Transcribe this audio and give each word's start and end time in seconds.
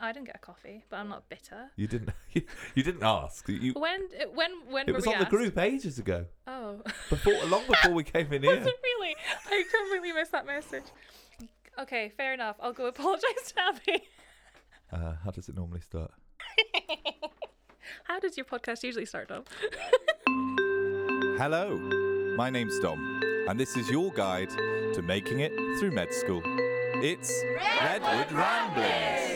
I 0.00 0.12
didn't 0.12 0.26
get 0.26 0.36
a 0.36 0.38
coffee, 0.38 0.84
but 0.88 0.98
I'm 0.98 1.08
not 1.08 1.28
bitter. 1.28 1.70
You 1.76 1.86
didn't. 1.88 2.10
You, 2.74 2.82
didn't 2.84 3.02
ask. 3.02 3.48
You, 3.48 3.72
When 3.72 4.00
when 4.34 4.50
when 4.70 4.88
it 4.88 4.92
were 4.92 4.96
was 4.98 5.06
we 5.06 5.12
on 5.12 5.18
the 5.18 5.24
asked? 5.24 5.30
group 5.30 5.58
ages 5.58 5.98
ago. 5.98 6.26
Oh, 6.46 6.80
Before, 7.10 7.32
long 7.46 7.62
before 7.68 7.92
we 7.92 8.04
came 8.04 8.32
in 8.32 8.42
was 8.42 8.50
here. 8.58 8.68
it 8.68 8.74
really? 8.84 9.16
I 9.50 9.64
completely 9.76 10.12
missed 10.12 10.30
that 10.32 10.46
message. 10.46 10.84
Okay, 11.80 12.12
fair 12.16 12.32
enough. 12.34 12.56
I'll 12.60 12.72
go 12.72 12.86
apologise 12.86 13.52
to 13.54 13.60
Abby. 13.60 14.02
Uh, 14.92 15.14
how 15.24 15.30
does 15.32 15.48
it 15.48 15.56
normally 15.56 15.80
start? 15.80 16.12
How 18.04 18.20
does 18.20 18.36
your 18.36 18.44
podcast 18.46 18.82
usually 18.84 19.06
start, 19.06 19.28
Dom? 19.28 19.44
Hello, 21.38 21.76
my 22.36 22.50
name's 22.50 22.78
Dom, 22.80 23.20
and 23.48 23.58
this 23.58 23.76
is 23.76 23.90
your 23.90 24.10
guide 24.12 24.50
to 24.94 25.02
making 25.02 25.40
it 25.40 25.52
through 25.78 25.90
med 25.92 26.12
school. 26.14 26.42
It's 27.02 27.42
Redwood 27.82 28.30
Ramblings. 28.32 29.27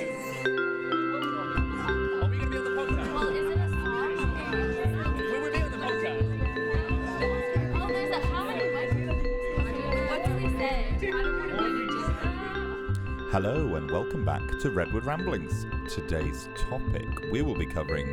Hello, 13.32 13.76
and 13.76 13.90
welcome 13.90 14.26
back 14.26 14.42
to 14.60 14.68
Redwood 14.68 15.06
Ramblings. 15.06 15.64
Today's 15.90 16.50
topic 16.68 17.08
we 17.32 17.40
will 17.40 17.54
be 17.54 17.64
covering 17.64 18.06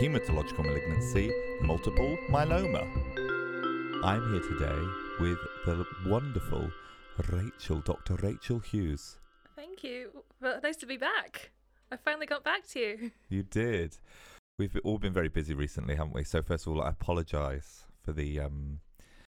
hematological 0.00 0.64
malignancy, 0.64 1.32
multiple 1.60 2.16
myeloma. 2.30 2.84
I'm 4.04 4.32
here 4.32 4.42
today 4.42 4.80
with 5.18 5.38
the 5.66 5.84
wonderful 6.06 6.70
Rachel, 7.32 7.80
Dr. 7.80 8.14
Rachel 8.22 8.60
Hughes. 8.60 9.18
Thank 9.56 9.82
you. 9.82 10.10
Well, 10.40 10.60
nice 10.62 10.76
to 10.76 10.86
be 10.86 10.96
back. 10.96 11.50
I 11.90 11.96
finally 11.96 12.26
got 12.26 12.44
back 12.44 12.64
to 12.68 12.78
you. 12.78 13.10
You 13.28 13.42
did. 13.42 13.98
We've 14.56 14.78
all 14.84 14.98
been 14.98 15.12
very 15.12 15.30
busy 15.30 15.52
recently, 15.52 15.96
haven't 15.96 16.14
we? 16.14 16.22
So 16.22 16.42
first 16.42 16.68
of 16.68 16.74
all, 16.74 16.80
I 16.80 16.90
apologise 16.90 17.88
for 18.04 18.12
the 18.12 18.38
um, 18.38 18.78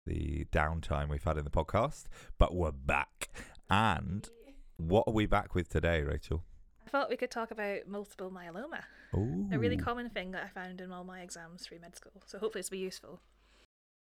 the 0.06 0.46
downtime 0.52 1.08
we've 1.08 1.24
had 1.24 1.38
in 1.38 1.44
the 1.44 1.50
podcast, 1.50 2.04
but 2.38 2.54
we're 2.54 2.70
back. 2.70 3.30
And 3.69 4.30
what 4.77 5.05
are 5.06 5.12
we 5.12 5.27
back 5.27 5.55
with 5.55 5.69
today, 5.69 6.03
Rachel? 6.03 6.44
I 6.86 6.91
thought 6.91 7.11
we 7.11 7.17
could 7.17 7.30
talk 7.30 7.50
about 7.50 7.89
multiple 7.89 8.30
myeloma, 8.30 8.83
Ooh, 9.14 9.48
a 9.53 9.58
really 9.58 9.77
common 9.77 10.11
thing 10.11 10.33
that 10.33 10.44
I 10.44 10.48
found 10.48 10.81
in 10.81 10.92
all 10.92 11.05
my 11.05 11.20
exams 11.20 11.62
through 11.62 11.81
med 11.81 11.97
school. 11.97 12.22
So 12.27 12.39
hopefully 12.39 12.61
this 12.61 12.70
will 12.70 12.78
be 12.78 12.84
useful. 12.84 13.20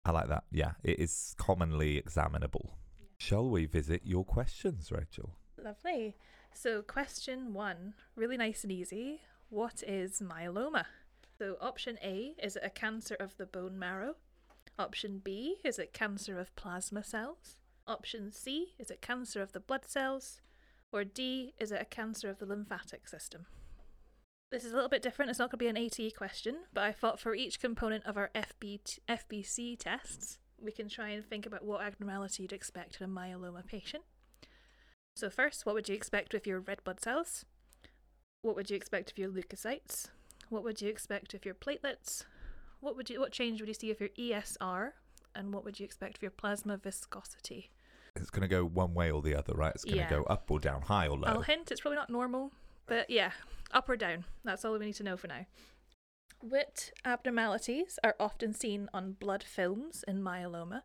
I 0.06 0.12
like 0.12 0.28
that. 0.28 0.44
Yeah, 0.52 0.74
it 0.84 1.00
is 1.00 1.34
commonly 1.38 1.98
examinable. 1.98 2.78
Shall 3.18 3.50
we 3.50 3.66
visit 3.66 4.02
your 4.04 4.26
questions, 4.26 4.92
Rachel? 4.92 5.38
Lovely. 5.58 6.18
So, 6.54 6.82
question 6.82 7.54
one, 7.54 7.94
really 8.16 8.38
nice 8.38 8.64
and 8.64 8.72
easy. 8.72 9.22
What 9.50 9.82
is 9.88 10.22
myeloma? 10.22 10.86
So, 11.38 11.58
option 11.62 11.98
A 12.04 12.36
is 12.44 12.58
it 12.58 12.64
a 12.66 12.70
cancer 12.70 13.16
of 13.20 13.38
the 13.38 13.46
bone 13.46 13.80
marrow? 13.80 14.16
Option 14.78 15.22
B 15.24 15.58
is 15.64 15.80
it 15.80 15.94
cancer 15.94 16.40
of 16.40 16.56
plasma 16.56 17.04
cells? 17.04 17.58
Option 17.88 18.32
C 18.32 18.74
is 18.78 18.92
it 18.92 19.02
cancer 19.02 19.42
of 19.42 19.54
the 19.54 19.60
blood 19.60 19.86
cells? 19.88 20.42
Or 20.94 21.04
D 21.04 21.56
is 21.60 21.72
it 21.72 21.82
a 21.82 21.86
cancer 21.86 22.30
of 22.30 22.38
the 22.38 22.46
lymphatic 22.46 23.08
system? 23.08 23.48
This 24.52 24.64
is 24.64 24.72
a 24.72 24.76
little 24.76 24.90
bit 24.90 25.02
different. 25.02 25.32
It's 25.32 25.40
not 25.40 25.50
going 25.50 25.58
to 25.58 25.66
be 25.66 25.68
an 25.68 25.78
ATE 25.78 26.16
question, 26.16 26.58
but 26.72 26.84
I 26.84 26.92
thought 26.92 27.20
for 27.20 27.34
each 27.34 27.60
component 27.60 28.06
of 28.06 28.16
our 28.16 28.30
FB 28.36 29.00
FBC 29.10 29.80
tests, 29.80 30.38
we 30.62 30.72
can 30.72 30.88
try 30.88 31.10
and 31.10 31.26
think 31.26 31.48
about 31.48 31.66
what 31.66 31.82
abnormality 31.82 32.44
you'd 32.44 32.54
expect 32.54 33.02
in 33.02 33.06
a 33.06 33.10
myeloma 33.12 33.66
patient. 33.66 34.04
So 35.16 35.32
first, 35.32 35.66
what 35.66 35.74
would 35.74 35.90
you 35.90 35.96
expect 35.96 36.32
with 36.32 36.46
your 36.46 36.60
red 36.60 36.84
blood 36.84 37.02
cells? 37.02 37.46
What 38.44 38.56
would 38.56 38.70
you 38.70 38.76
expect 38.76 39.10
of 39.10 39.18
your 39.18 39.30
leukocytes? 39.30 40.10
What 40.50 40.64
would 40.64 40.80
you 40.80 40.90
expect 40.90 41.34
of 41.34 41.44
your 41.44 41.56
platelets? 41.56 42.26
What 42.82 42.96
would 42.96 43.10
you 43.10 43.20
what 43.20 43.32
change 43.32 43.60
would 43.60 43.68
you 43.68 43.74
see 43.74 43.90
with 43.90 44.00
your 44.00 44.10
ESR? 44.10 44.92
And 45.34 45.52
what 45.52 45.66
would 45.66 45.80
you 45.80 45.86
expect 45.86 46.18
of 46.18 46.22
your 46.22 46.30
plasma 46.30 46.78
viscosity? 46.78 47.72
It's 48.16 48.30
going 48.30 48.42
to 48.44 48.48
go 48.48 48.64
one 48.66 48.94
way 48.94 49.12
or 49.12 49.22
the 49.22 49.36
other, 49.36 49.54
right? 49.54 49.74
It's 49.74 49.84
going 49.84 49.98
to 49.98 50.04
Yeah. 50.04 50.10
go 50.10 50.24
up 50.24 50.50
or 50.50 50.60
down, 50.60 50.84
high 50.84 51.08
or 51.08 51.18
low. 51.18 51.28
I'll 51.28 51.42
hint 51.42 51.72
it's 51.72 51.82
probably 51.82 51.98
not 51.98 52.10
normal, 52.10 52.52
but 52.86 53.10
yeah, 53.10 53.32
up 53.72 53.90
or 53.90 53.98
down. 53.98 54.26
That's 54.44 54.64
all 54.64 54.74
we 54.78 54.86
need 54.86 54.94
to 54.96 55.04
know 55.04 55.18
for 55.18 55.28
now. 55.28 55.46
What 56.40 56.92
abnormalities 57.06 57.98
are 58.04 58.16
often 58.20 58.54
seen 58.54 58.90
on 58.94 59.14
blood 59.14 59.44
films 59.44 60.04
in 60.08 60.22
myeloma? 60.22 60.84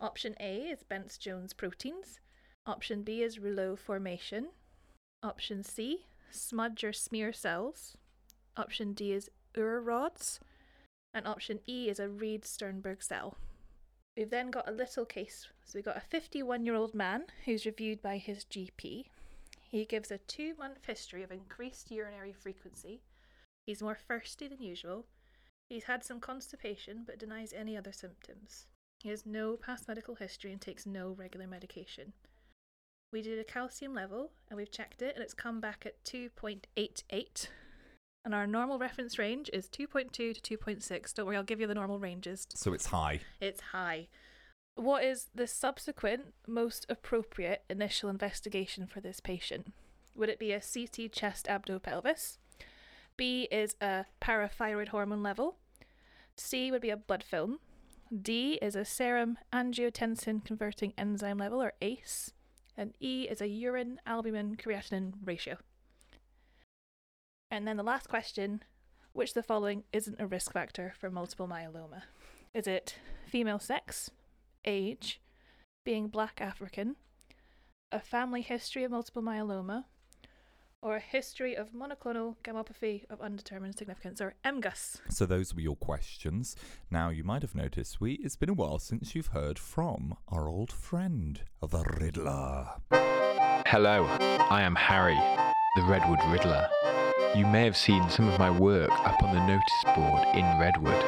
Option 0.00 0.36
A 0.40 0.58
is 0.62 0.82
Bence 0.84 1.18
Jones 1.18 1.52
proteins. 1.52 2.20
Option 2.66 3.02
B 3.02 3.20
is 3.22 3.38
rouleau 3.38 3.76
formation. 3.76 4.48
Option 5.22 5.62
C, 5.62 6.06
smudge 6.30 6.82
or 6.84 6.92
smear 6.92 7.32
cells. 7.32 7.96
Option 8.56 8.92
D 8.92 9.12
is 9.12 9.30
Auer 9.56 9.80
rods. 9.80 10.40
And 11.12 11.26
option 11.26 11.60
E 11.66 11.88
is 11.88 11.98
a 12.00 12.08
Reed 12.08 12.44
Sternberg 12.44 13.02
cell. 13.02 13.36
We've 14.16 14.30
then 14.30 14.50
got 14.50 14.68
a 14.68 14.72
little 14.72 15.04
case. 15.04 15.48
So 15.64 15.72
we've 15.74 15.84
got 15.84 15.96
a 15.96 16.00
51 16.00 16.64
year 16.64 16.74
old 16.74 16.94
man 16.94 17.24
who's 17.44 17.66
reviewed 17.66 18.00
by 18.00 18.18
his 18.18 18.44
GP. 18.44 19.06
He 19.70 19.84
gives 19.84 20.10
a 20.10 20.18
two 20.18 20.54
month 20.56 20.86
history 20.86 21.22
of 21.22 21.32
increased 21.32 21.90
urinary 21.90 22.32
frequency. 22.32 23.02
He's 23.66 23.82
more 23.82 23.98
thirsty 24.06 24.46
than 24.46 24.62
usual. 24.62 25.06
He's 25.68 25.84
had 25.84 26.04
some 26.04 26.20
constipation 26.20 27.02
but 27.04 27.18
denies 27.18 27.52
any 27.52 27.76
other 27.76 27.92
symptoms. 27.92 28.66
He 29.02 29.08
has 29.08 29.26
no 29.26 29.56
past 29.56 29.88
medical 29.88 30.14
history 30.14 30.52
and 30.52 30.60
takes 30.60 30.86
no 30.86 31.10
regular 31.10 31.46
medication. 31.46 32.12
We 33.12 33.22
did 33.22 33.38
a 33.38 33.44
calcium 33.44 33.94
level 33.94 34.30
and 34.48 34.56
we've 34.56 34.70
checked 34.70 35.02
it 35.02 35.14
and 35.16 35.24
it's 35.24 35.34
come 35.34 35.60
back 35.60 35.84
at 35.86 36.02
2.88. 36.04 37.48
And 38.24 38.34
our 38.34 38.46
normal 38.46 38.78
reference 38.78 39.18
range 39.18 39.50
is 39.52 39.68
2.2 39.68 40.10
to 40.10 40.58
2.6. 40.58 41.14
Don't 41.14 41.26
worry, 41.26 41.36
I'll 41.36 41.42
give 41.42 41.60
you 41.60 41.66
the 41.66 41.74
normal 41.74 41.98
ranges 41.98 42.46
so 42.54 42.72
it's 42.72 42.86
high. 42.86 43.20
it's 43.40 43.60
high. 43.60 44.08
What 44.76 45.04
is 45.04 45.28
the 45.34 45.46
subsequent 45.46 46.34
most 46.46 46.86
appropriate 46.88 47.62
initial 47.68 48.08
investigation 48.08 48.86
for 48.86 49.00
this 49.00 49.20
patient? 49.20 49.72
Would 50.16 50.28
it 50.28 50.38
be 50.38 50.52
a 50.52 50.60
CT 50.60 51.12
chest 51.12 51.46
abdo-pelvis? 51.46 52.38
B 53.16 53.46
is 53.52 53.76
a 53.80 54.06
parathyroid 54.20 54.88
hormone 54.88 55.22
level. 55.22 55.58
C 56.36 56.70
would 56.72 56.82
be 56.82 56.90
a 56.90 56.96
blood 56.96 57.22
film. 57.22 57.58
D 58.22 58.58
is 58.60 58.74
a 58.74 58.84
serum 58.84 59.38
angiotensin 59.52 60.44
converting 60.44 60.92
enzyme 60.98 61.38
level 61.38 61.62
or 61.62 61.74
ACE. 61.80 62.32
And 62.76 62.94
E 63.00 63.28
is 63.30 63.40
a 63.40 63.48
urine 63.48 64.00
albumin 64.06 64.56
creatinine 64.56 65.12
ratio. 65.24 65.58
And 67.54 67.68
then 67.68 67.76
the 67.76 67.84
last 67.84 68.08
question 68.08 68.64
which 69.12 69.30
of 69.30 69.34
the 69.34 69.42
following 69.44 69.84
isn't 69.92 70.20
a 70.20 70.26
risk 70.26 70.52
factor 70.52 70.92
for 70.98 71.08
multiple 71.08 71.46
myeloma? 71.46 72.02
Is 72.52 72.66
it 72.66 72.96
female 73.28 73.60
sex, 73.60 74.10
age, 74.64 75.20
being 75.84 76.08
black 76.08 76.40
African, 76.40 76.96
a 77.92 78.00
family 78.00 78.42
history 78.42 78.82
of 78.82 78.90
multiple 78.90 79.22
myeloma, 79.22 79.84
or 80.82 80.96
a 80.96 81.00
history 81.00 81.54
of 81.56 81.70
monoclonal 81.70 82.34
gammopathy 82.42 83.04
of 83.08 83.20
undetermined 83.20 83.78
significance, 83.78 84.20
or 84.20 84.34
MGUS? 84.44 85.02
So 85.08 85.24
those 85.24 85.54
were 85.54 85.60
your 85.60 85.76
questions. 85.76 86.56
Now 86.90 87.10
you 87.10 87.22
might 87.22 87.42
have 87.42 87.54
noticed 87.54 88.00
we 88.00 88.14
it's 88.14 88.34
been 88.34 88.50
a 88.50 88.54
while 88.54 88.80
since 88.80 89.14
you've 89.14 89.28
heard 89.28 89.60
from 89.60 90.16
our 90.26 90.48
old 90.48 90.72
friend, 90.72 91.40
the 91.60 91.84
Riddler. 92.00 92.66
Hello, 92.90 94.06
I 94.50 94.62
am 94.62 94.74
Harry, 94.74 95.20
the 95.76 95.84
Redwood 95.84 96.18
Riddler. 96.32 96.68
You 97.34 97.46
may 97.46 97.64
have 97.64 97.76
seen 97.76 98.08
some 98.10 98.28
of 98.28 98.38
my 98.38 98.48
work 98.48 98.92
up 98.92 99.20
on 99.24 99.34
the 99.34 99.44
notice 99.44 99.84
board 99.96 100.36
in 100.36 100.44
Redwood. 100.56 101.04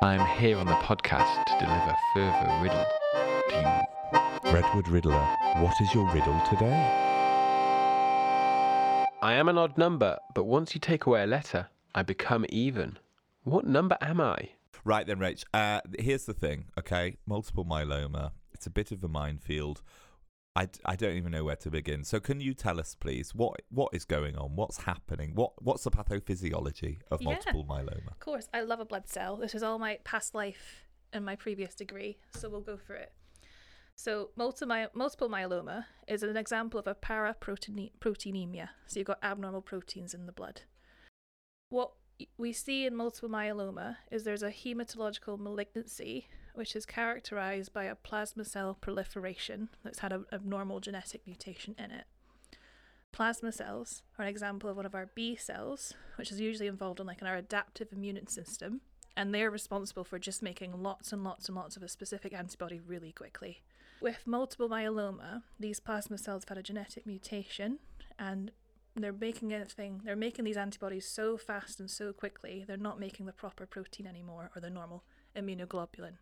I 0.00 0.14
am 0.14 0.26
here 0.38 0.56
on 0.56 0.64
the 0.64 0.72
podcast 0.72 1.44
to 1.44 1.58
deliver 1.58 1.96
further 2.14 2.62
riddle 2.62 2.86
to 3.50 3.86
you. 4.46 4.52
Redwood 4.52 4.88
Riddler, 4.88 5.36
what 5.56 5.78
is 5.82 5.92
your 5.92 6.06
riddle 6.14 6.40
today? 6.48 6.72
I 9.20 9.34
am 9.34 9.50
an 9.50 9.58
odd 9.58 9.76
number, 9.76 10.16
but 10.34 10.44
once 10.44 10.74
you 10.74 10.80
take 10.80 11.04
away 11.04 11.24
a 11.24 11.26
letter, 11.26 11.68
I 11.94 12.04
become 12.04 12.46
even. 12.48 12.98
What 13.44 13.66
number 13.66 13.98
am 14.00 14.18
I? 14.18 14.48
Right 14.82 15.06
then, 15.06 15.18
Rach. 15.18 15.44
Uh, 15.52 15.82
here's 15.98 16.24
the 16.24 16.32
thing, 16.32 16.68
okay? 16.78 17.18
Multiple 17.26 17.66
myeloma. 17.66 18.30
It's 18.54 18.66
a 18.66 18.70
bit 18.70 18.92
of 18.92 19.04
a 19.04 19.08
minefield. 19.08 19.82
I, 20.56 20.68
I 20.84 20.96
don't 20.96 21.16
even 21.16 21.30
know 21.32 21.44
where 21.44 21.56
to 21.56 21.70
begin. 21.70 22.02
So 22.04 22.18
can 22.18 22.40
you 22.40 22.54
tell 22.54 22.80
us, 22.80 22.94
please, 22.94 23.34
what 23.34 23.62
what 23.70 23.94
is 23.94 24.04
going 24.04 24.36
on? 24.36 24.56
What's 24.56 24.78
happening? 24.78 25.32
What 25.34 25.52
what's 25.62 25.84
the 25.84 25.90
pathophysiology 25.90 26.98
of 27.10 27.22
Yeah. 27.22 27.30
multiple 27.30 27.64
myeloma? 27.64 28.08
Of 28.10 28.18
course, 28.18 28.48
I 28.52 28.62
love 28.62 28.80
a 28.80 28.84
blood 28.84 29.08
cell. 29.08 29.36
This 29.36 29.54
is 29.54 29.62
all 29.62 29.78
my 29.78 29.98
past 30.04 30.34
life 30.34 30.86
and 31.12 31.24
my 31.24 31.36
previous 31.36 31.74
degree, 31.74 32.18
so 32.30 32.48
we'll 32.48 32.60
go 32.60 32.76
for 32.76 32.94
it. 32.94 33.12
So, 33.96 34.30
multi- 34.34 34.64
multiple 34.94 35.28
myeloma 35.28 35.84
is 36.08 36.22
an 36.22 36.36
example 36.36 36.80
of 36.80 36.86
a 36.86 36.94
paraproteinemia. 36.94 38.68
So, 38.86 38.98
you've 38.98 39.06
got 39.06 39.18
abnormal 39.22 39.60
proteins 39.62 40.14
in 40.14 40.26
the 40.26 40.32
blood. 40.32 40.62
What 41.68 41.92
we 42.38 42.52
see 42.52 42.86
in 42.86 42.96
multiple 42.96 43.28
myeloma 43.28 43.96
is 44.10 44.24
there's 44.24 44.42
a 44.42 44.50
hematological 44.50 45.38
malignancy, 45.38 46.28
which 46.54 46.74
is 46.76 46.86
characterized 46.86 47.72
by 47.72 47.84
a 47.84 47.94
plasma 47.94 48.44
cell 48.44 48.74
proliferation 48.80 49.68
that's 49.82 50.00
had 50.00 50.12
an 50.12 50.24
abnormal 50.32 50.80
genetic 50.80 51.26
mutation 51.26 51.74
in 51.78 51.90
it. 51.90 52.04
Plasma 53.12 53.50
cells 53.52 54.02
are 54.18 54.22
an 54.22 54.28
example 54.28 54.70
of 54.70 54.76
one 54.76 54.86
of 54.86 54.94
our 54.94 55.10
B 55.14 55.36
cells, 55.36 55.94
which 56.16 56.30
is 56.30 56.40
usually 56.40 56.68
involved 56.68 57.00
in 57.00 57.06
like 57.06 57.20
in 57.20 57.26
our 57.26 57.36
adaptive 57.36 57.88
immune 57.92 58.26
system, 58.28 58.80
and 59.16 59.34
they're 59.34 59.50
responsible 59.50 60.04
for 60.04 60.18
just 60.18 60.42
making 60.42 60.82
lots 60.82 61.12
and 61.12 61.24
lots 61.24 61.48
and 61.48 61.56
lots 61.56 61.76
of 61.76 61.82
a 61.82 61.88
specific 61.88 62.32
antibody 62.32 62.80
really 62.80 63.12
quickly. 63.12 63.62
With 64.00 64.26
multiple 64.26 64.68
myeloma, 64.68 65.42
these 65.58 65.80
plasma 65.80 66.16
cells 66.18 66.44
have 66.44 66.50
had 66.50 66.58
a 66.58 66.62
genetic 66.62 67.06
mutation 67.06 67.80
and 68.18 68.50
they're 68.96 69.12
making 69.12 69.52
anything 69.52 70.00
they're 70.04 70.16
making 70.16 70.44
these 70.44 70.56
antibodies 70.56 71.06
so 71.06 71.36
fast 71.36 71.80
and 71.80 71.90
so 71.90 72.12
quickly 72.12 72.64
they're 72.66 72.76
not 72.76 72.98
making 72.98 73.26
the 73.26 73.32
proper 73.32 73.66
protein 73.66 74.06
anymore 74.06 74.50
or 74.54 74.60
the 74.60 74.70
normal 74.70 75.04
immunoglobulin. 75.36 76.14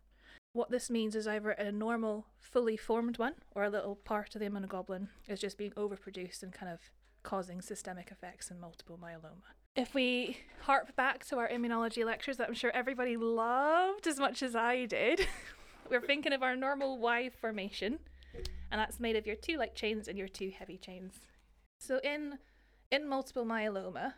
What 0.53 0.71
this 0.71 0.89
means 0.89 1.15
is 1.15 1.27
either 1.27 1.51
a 1.51 1.71
normal, 1.71 2.25
fully 2.39 2.75
formed 2.75 3.19
one 3.19 3.35
or 3.51 3.63
a 3.63 3.69
little 3.69 3.95
part 3.95 4.33
of 4.35 4.41
the 4.41 4.49
immunoglobulin 4.49 5.07
is 5.27 5.39
just 5.39 5.57
being 5.57 5.71
overproduced 5.71 6.41
and 6.41 6.51
kind 6.51 6.71
of 6.71 6.79
causing 7.21 7.61
systemic 7.61 8.09
effects 8.11 8.49
in 8.49 8.59
multiple 8.59 8.99
myeloma. 9.01 9.53
If 9.75 9.93
we 9.93 10.37
harp 10.61 10.95
back 10.95 11.23
to 11.27 11.37
our 11.37 11.47
immunology 11.47 12.03
lectures 12.03 12.37
that 12.37 12.47
I'm 12.47 12.55
sure 12.55 12.71
everybody 12.71 13.15
loved 13.15 14.07
as 14.07 14.19
much 14.19 14.41
as 14.41 14.55
I 14.55 14.85
did, 14.85 15.27
we're 15.89 16.01
thinking 16.01 16.33
of 16.33 16.41
our 16.41 16.55
normal 16.55 16.97
Y 16.97 17.29
formation, 17.29 17.99
and 18.71 18.81
that's 18.81 18.99
made 18.99 19.15
of 19.15 19.27
your 19.27 19.35
two 19.35 19.57
light 19.57 19.75
chains 19.75 20.07
and 20.07 20.17
your 20.17 20.27
two 20.27 20.51
heavy 20.57 20.77
chains. 20.77 21.19
So 21.79 21.99
in 22.03 22.39
in 22.91 23.07
multiple 23.07 23.45
myeloma, 23.45 24.13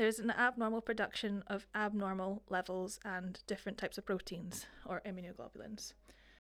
there's 0.00 0.18
an 0.18 0.30
abnormal 0.30 0.80
production 0.80 1.44
of 1.46 1.66
abnormal 1.74 2.42
levels 2.48 2.98
and 3.04 3.38
different 3.46 3.76
types 3.76 3.98
of 3.98 4.06
proteins 4.06 4.64
or 4.86 5.02
immunoglobulins. 5.06 5.92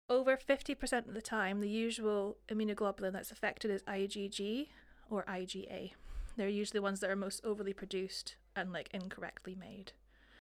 Over 0.08 0.38
50% 0.38 1.06
of 1.06 1.12
the 1.12 1.20
time, 1.20 1.60
the 1.60 1.68
usual 1.68 2.38
immunoglobulin 2.48 3.12
that's 3.12 3.30
affected 3.30 3.70
is 3.70 3.82
IgG 3.82 4.68
or 5.10 5.22
IgA. 5.24 5.90
They're 6.34 6.48
usually 6.48 6.78
the 6.78 6.82
ones 6.82 7.00
that 7.00 7.10
are 7.10 7.14
most 7.14 7.44
overly 7.44 7.74
produced 7.74 8.36
and 8.56 8.72
like 8.72 8.88
incorrectly 8.94 9.54
made. 9.54 9.92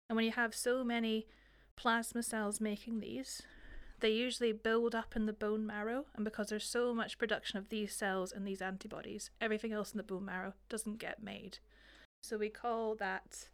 And 0.10 0.16
when 0.16 0.24
you 0.24 0.31
have 0.31 0.56
so 0.56 0.86
many 0.86 1.28
plasma 1.75 2.24
cells 2.24 2.62
making 2.62 3.02
these, 3.02 3.42
they 4.00 4.12
usually 4.12 4.54
build 4.54 4.96
up 4.96 5.18
in 5.18 5.25
the 5.25 5.34
bone 5.34 5.68
marrow, 5.68 6.06
and 6.16 6.24
because 6.24 6.48
there's 6.48 6.63
so 6.63 6.94
much 6.94 7.18
production 7.18 7.60
of 7.60 7.68
these 7.68 7.94
cells 7.94 8.31
and 8.31 8.48
these 8.48 8.62
antibodies, 8.62 9.31
everything 9.42 9.74
else 9.74 9.92
in 9.92 9.98
the 9.98 10.04
bone 10.04 10.24
marrow 10.24 10.54
doesn't 10.69 10.98
get 10.98 11.22
made. 11.22 11.60
So 12.23 12.38
we 12.38 12.50
call 12.50 12.95
that 12.95 13.47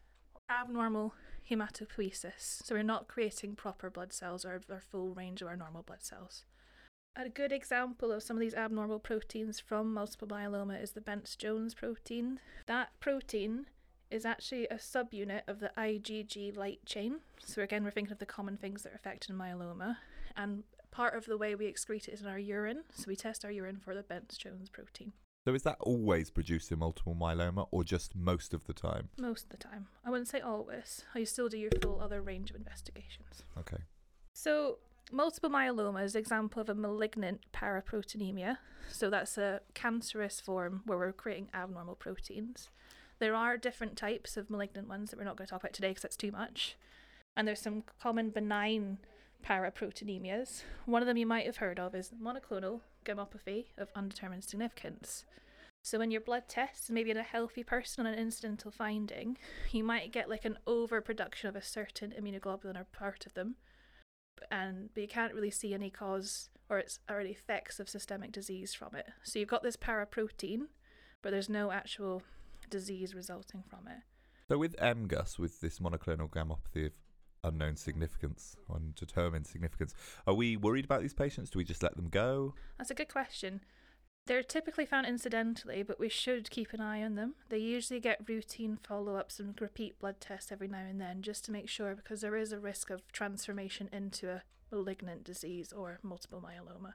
abnormal 0.50 1.14
hematopoiesis. 1.50 2.64
So 2.64 2.76
we're 2.76 2.84
not 2.84 3.08
creating 3.08 3.56
proper 3.56 3.90
blood 3.90 4.14
cells 4.14 4.46
or 4.46 4.62
our 4.70 4.82
full 4.82 5.14
range 5.14 5.42
of 5.42 5.48
our 5.48 5.56
normal 5.56 5.84
blood 5.84 6.04
cells. 6.04 6.46
A 7.16 7.30
good 7.30 7.52
example 7.52 8.12
of 8.12 8.22
some 8.22 8.38
of 8.38 8.42
these 8.42 8.54
abnormal 8.54 9.00
proteins 9.00 9.60
from 9.60 9.94
multiple 9.94 10.28
myeloma 10.28 10.82
is 10.82 10.92
the 10.92 11.02
Bence 11.02 11.36
Jones 11.36 11.74
protein. 11.74 12.40
That 12.68 12.90
protein 13.00 13.66
is 14.12 14.26
actually 14.26 14.68
a 14.68 14.76
subunit 14.76 15.42
of 15.48 15.60
the 15.60 15.72
IgG 15.78 16.56
light 16.56 16.86
chain. 16.86 17.22
So 17.40 17.64
again, 17.64 17.84
we're 17.84 17.92
thinking 17.92 18.12
of 18.12 18.20
the 18.20 18.26
common 18.26 18.58
things 18.58 18.84
that 18.84 18.94
are 18.94 18.96
affected 18.96 19.32
in 19.32 19.38
myeloma, 19.38 19.98
and 20.36 20.64
part 20.92 21.16
of 21.16 21.26
the 21.26 21.38
way 21.38 21.56
we 21.56 21.66
excrete 21.66 22.08
it 22.08 22.14
is 22.14 22.22
in 22.22 22.28
our 22.28 22.40
urine. 22.40 22.84
So 22.94 23.06
we 23.08 23.16
test 23.16 23.44
our 23.44 23.52
urine 23.52 23.80
for 23.84 23.96
the 23.96 24.04
Bence 24.04 24.38
Jones 24.38 24.70
protein 24.70 25.14
So 25.48 25.54
is 25.54 25.64
that 25.64 25.78
always 25.80 26.30
producing 26.30 26.80
multiple 26.80 27.16
myeloma 27.16 27.70
or 27.72 27.86
just 27.86 28.18
most 28.18 28.54
of 28.54 28.66
the 28.66 28.74
time? 28.74 29.08
most 29.18 29.46
of 29.46 29.50
the 29.52 29.56
time. 29.56 29.88
I 30.06 30.10
wouldn't 30.10 30.28
say 30.28 30.42
always. 30.42 31.06
You 31.16 31.26
still 31.26 31.48
do 31.48 31.58
your 31.58 31.72
full 31.82 32.02
other 32.02 32.22
range 32.22 32.50
of 32.50 32.58
investigations. 32.58 33.44
Okay. 33.58 33.78
So, 34.34 34.80
multiple 35.10 35.50
myeloma 35.50 36.04
is 36.04 36.16
an 36.16 36.20
example 36.20 36.62
of 36.62 36.68
a 36.68 36.76
malignant 36.76 37.46
paraproteinemia. 37.54 38.58
So, 38.92 39.10
that's 39.10 39.38
a 39.38 39.62
cancerous 39.74 40.42
form 40.42 40.82
where 40.86 40.98
we're 40.98 41.14
creating 41.14 41.48
abnormal 41.54 41.96
proteins. 41.96 42.70
There 43.20 43.34
are 43.34 43.56
different 43.56 43.96
types 43.96 44.36
of 44.36 44.50
malignant 44.50 44.90
ones 44.90 45.12
that 45.12 45.18
we're 45.18 45.24
not 45.24 45.38
going 45.38 45.48
to 45.48 45.52
talk 45.52 45.62
about 45.62 45.72
today 45.72 45.92
because 45.92 46.04
that's 46.04 46.18
too 46.18 46.34
much. 46.34 46.76
And 47.38 47.48
there's 47.48 47.62
some 47.62 47.84
common 48.02 48.32
benign 48.32 48.98
paraproteinemias. 49.48 50.64
One 50.86 51.02
of 51.02 51.08
them 51.08 51.16
you 51.16 51.26
might 51.26 51.46
have 51.46 51.58
heard 51.58 51.80
of 51.80 51.96
is 51.96 52.12
monoclonal 52.22 52.82
gammopathy 53.08 53.68
of 53.78 53.90
undetermined 53.96 54.44
significance. 54.44 55.26
So, 55.84 56.02
in 56.02 56.12
your 56.12 56.22
blood 56.22 56.44
tests, 56.50 56.90
maybe 56.90 57.12
in 57.12 57.18
a 57.18 57.24
healthy 57.24 57.64
person 57.64 58.06
on 58.06 58.14
an 58.14 58.20
incidental 58.20 58.72
finding, 58.72 59.38
you 59.72 59.84
might 59.84 60.12
get 60.12 60.30
like 60.30 60.44
an 60.44 60.58
overproduction 60.68 61.48
of 61.48 61.56
a 61.56 61.62
certain 61.62 62.14
immunoglobulin 62.20 62.80
or 62.80 62.86
part 62.86 63.26
of 63.26 63.34
them, 63.34 63.56
and 64.52 64.90
but 64.94 65.02
you 65.02 65.08
can't 65.08 65.34
really 65.34 65.52
see 65.52 65.74
any 65.74 65.90
cause 65.90 66.50
or 66.70 66.80
it's 66.80 67.00
or 67.10 67.20
any 67.22 67.32
effects 67.32 67.80
of 67.80 67.90
systemic 67.90 68.32
disease 68.32 68.74
from 68.74 68.96
it. 68.96 69.08
So 69.24 69.40
you've 69.40 69.48
got 69.48 69.64
this 69.64 69.78
paraprotein, 69.78 70.68
but 71.22 71.32
there's 71.32 71.50
no 71.50 71.72
actual 71.72 72.22
disease 72.70 73.16
resulting 73.16 73.64
from 73.70 73.88
it. 73.88 74.04
So 74.50 74.58
with 74.58 74.76
MGUS, 74.78 75.40
with 75.40 75.62
this 75.62 75.80
monoclonal 75.80 76.30
gammopathy 76.30 76.86
of 76.86 76.94
unknown 77.44 77.76
significance, 77.76 78.56
undetermined 78.74 79.48
significance, 79.48 79.94
are 80.26 80.34
we 80.34 80.58
worried 80.58 80.86
about 80.86 81.02
these 81.02 81.14
patients? 81.14 81.50
Do 81.50 81.60
we 81.60 81.64
just 81.64 81.84
let 81.84 81.96
them 81.96 82.10
go? 82.10 82.54
That's 82.78 82.92
a 82.92 82.96
good 82.96 83.10
question. 83.10 83.62
They're 84.28 84.44
typically 84.44 84.86
found 84.86 85.08
incidentally, 85.08 85.84
but 85.84 86.02
we 86.02 86.10
should 86.10 86.50
keep 86.50 86.74
an 86.74 86.82
eye 86.82 87.02
on 87.02 87.16
them. 87.16 87.36
They 87.48 87.60
usually 87.60 88.02
get 88.02 88.28
routine 88.28 88.78
follow 88.84 89.16
ups 89.16 89.40
and 89.40 89.60
repeat 89.62 90.00
blood 90.00 90.20
tests 90.20 90.52
every 90.52 90.68
now 90.68 90.80
and 90.80 91.00
then 91.00 91.22
just 91.22 91.46
to 91.46 91.52
make 91.52 91.70
sure 91.70 91.96
because 91.96 92.20
there 92.20 92.36
is 92.36 92.52
a 92.52 92.60
risk 92.60 92.90
of 92.90 93.10
transformation 93.14 93.88
into 93.94 94.30
a 94.30 94.44
malignant 94.70 95.24
disease 95.24 95.72
or 95.72 96.00
multiple 96.04 96.44
myeloma. 96.46 96.94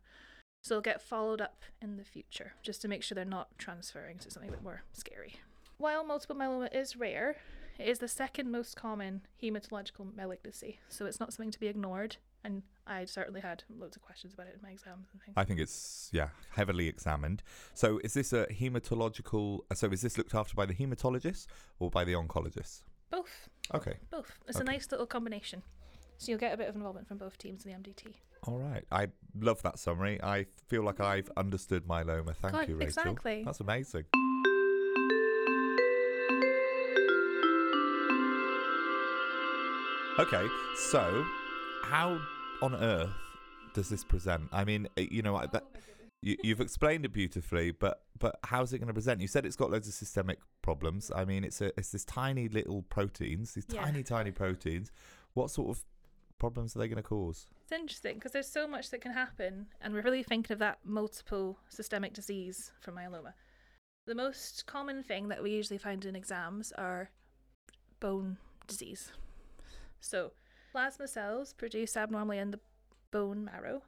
So 0.63 0.75
they'll 0.75 0.83
get 0.83 1.01
followed 1.01 1.41
up 1.41 1.63
in 1.81 1.97
the 1.97 2.05
future 2.05 2.53
just 2.63 2.83
to 2.83 2.89
make 2.89 3.03
sure 3.03 3.17
they're 3.17 3.25
not 3.25 3.57
transferring 3.57 4.19
to 4.19 4.31
something 4.31 4.51
a 4.51 4.53
bit 4.53 4.63
more 4.63 4.83
scary. 4.93 5.37
While 5.79 6.05
multiple 6.05 6.37
myeloma 6.37 6.69
is 6.75 6.97
rare, 6.97 7.37
it 7.79 7.89
is 7.89 7.99
the 7.99 8.09
second 8.09 8.51
most 8.51 8.77
common 8.77 9.23
hematological 9.43 10.15
malignancy, 10.15 10.79
so 10.89 11.07
it's 11.07 11.21
not 11.21 11.33
something 11.33 11.51
to 11.51 11.61
be 11.61 11.67
ignored. 11.69 12.17
And 12.45 12.63
I 12.89 13.05
certainly 13.05 13.41
had 13.41 13.63
loads 13.79 13.95
of 13.95 14.03
questions 14.03 14.35
about 14.35 14.49
it 14.49 14.55
in 14.57 14.61
my 14.63 14.71
exams 14.71 15.07
and 15.13 15.23
things. 15.23 15.35
I 15.37 15.45
think 15.45 15.61
it's 15.61 16.11
yeah 16.13 16.29
heavily 16.51 16.89
examined. 16.89 17.43
So 17.75 18.01
is 18.03 18.15
this 18.15 18.33
a 18.33 18.47
hematological? 18.47 19.61
uh, 19.71 19.75
So 19.75 19.89
is 19.91 20.03
this 20.03 20.19
looked 20.19 20.35
after 20.35 20.55
by 20.55 20.67
the 20.67 20.75
hematologist 20.75 21.47
or 21.79 21.91
by 21.91 22.05
the 22.05 22.15
oncologist? 22.15 22.83
Both, 23.11 23.49
Okay, 23.75 23.95
both. 24.11 24.33
It's 24.49 24.57
Okay. 24.57 24.63
a 24.69 24.73
nice 24.73 24.91
little 24.91 25.07
combination. 25.07 25.63
So 26.19 26.31
you'll 26.33 26.39
get 26.41 26.53
a 26.55 26.57
bit 26.57 26.69
of 26.69 26.75
involvement 26.77 27.07
from 27.09 27.19
both 27.19 27.37
teams 27.39 27.65
in 27.65 27.73
the 27.73 27.79
MDT. 27.79 28.15
all 28.45 28.59
right. 28.59 28.85
I 28.91 29.09
love 29.39 29.63
that 29.63 29.79
summary. 29.79 30.21
I 30.23 30.47
feel 30.67 30.83
like 30.83 30.99
I've 31.01 31.31
understood 31.37 31.87
myeloma. 31.87 32.35
Thank 32.37 32.55
God, 32.55 32.69
you, 32.69 32.75
Rachel. 32.77 32.87
exactly. 32.87 33.43
That's 33.45 33.61
amazing. 33.61 34.05
Okay, 40.23 40.47
so 40.77 41.27
how 41.83 42.17
on 42.63 42.77
earth 42.77 43.11
does 43.75 43.89
this 43.89 44.05
present? 44.05 44.45
I 44.53 44.65
mean, 44.65 44.87
uh, 44.97 45.03
you 45.11 45.21
know, 45.21 45.45
that, 45.53 45.65
you, 46.21 46.37
you've 46.45 46.61
explained 46.61 47.05
it 47.05 47.13
beautifully, 47.13 47.73
but 47.73 48.03
but 48.21 48.39
how's 48.45 48.73
it 48.73 48.79
going 48.79 48.87
to 48.87 48.95
present? 48.95 49.21
You 49.21 49.27
said 49.27 49.45
it's 49.45 49.57
got 49.57 49.73
loads 49.73 49.89
of 49.89 49.95
systemic 49.95 50.39
problems. 50.63 51.11
I 51.13 51.25
mean, 51.25 51.43
it's 51.43 51.61
a 51.61 51.77
it's 51.77 51.91
this 51.91 52.05
tiny 52.05 52.49
little 52.49 52.83
proteins, 52.83 53.55
these 53.55 53.67
Yeah. 53.69 53.83
tiny 53.83 54.05
tiny 54.05 54.31
proteins. 54.31 54.93
What 55.35 55.51
sort 55.51 55.71
of 55.77 55.85
problems 56.39 56.77
are 56.77 56.79
they 56.79 56.87
going 56.87 57.03
to 57.03 57.03
cause? 57.03 57.49
It's 57.65 57.73
interesting 57.73 58.15
because 58.15 58.31
there's 58.31 58.47
so 58.49 58.69
much 58.69 58.91
that 58.91 59.01
can 59.01 59.13
happen, 59.13 59.67
and 59.81 59.93
we're 59.93 60.03
really 60.03 60.23
thinking 60.23 60.55
of 60.55 60.61
that 60.61 60.79
multiple 60.85 61.59
systemic 61.69 62.13
disease 62.13 62.71
from 62.81 62.95
myeloma. 62.95 63.33
The 64.07 64.15
most 64.15 64.67
common 64.67 65.03
thing 65.03 65.27
that 65.31 65.43
we 65.43 65.51
usually 65.51 65.79
find 65.79 66.05
in 66.05 66.15
exams 66.15 66.71
are 66.79 67.11
bone 67.99 68.37
disease. 68.69 69.11
So, 70.03 70.33
plasma 70.73 71.07
cells 71.07 71.53
produce 71.53 71.97
abnormally 71.97 72.39
in 72.39 72.51
the 72.51 72.61
bone 73.13 73.45
marrow, 73.45 73.83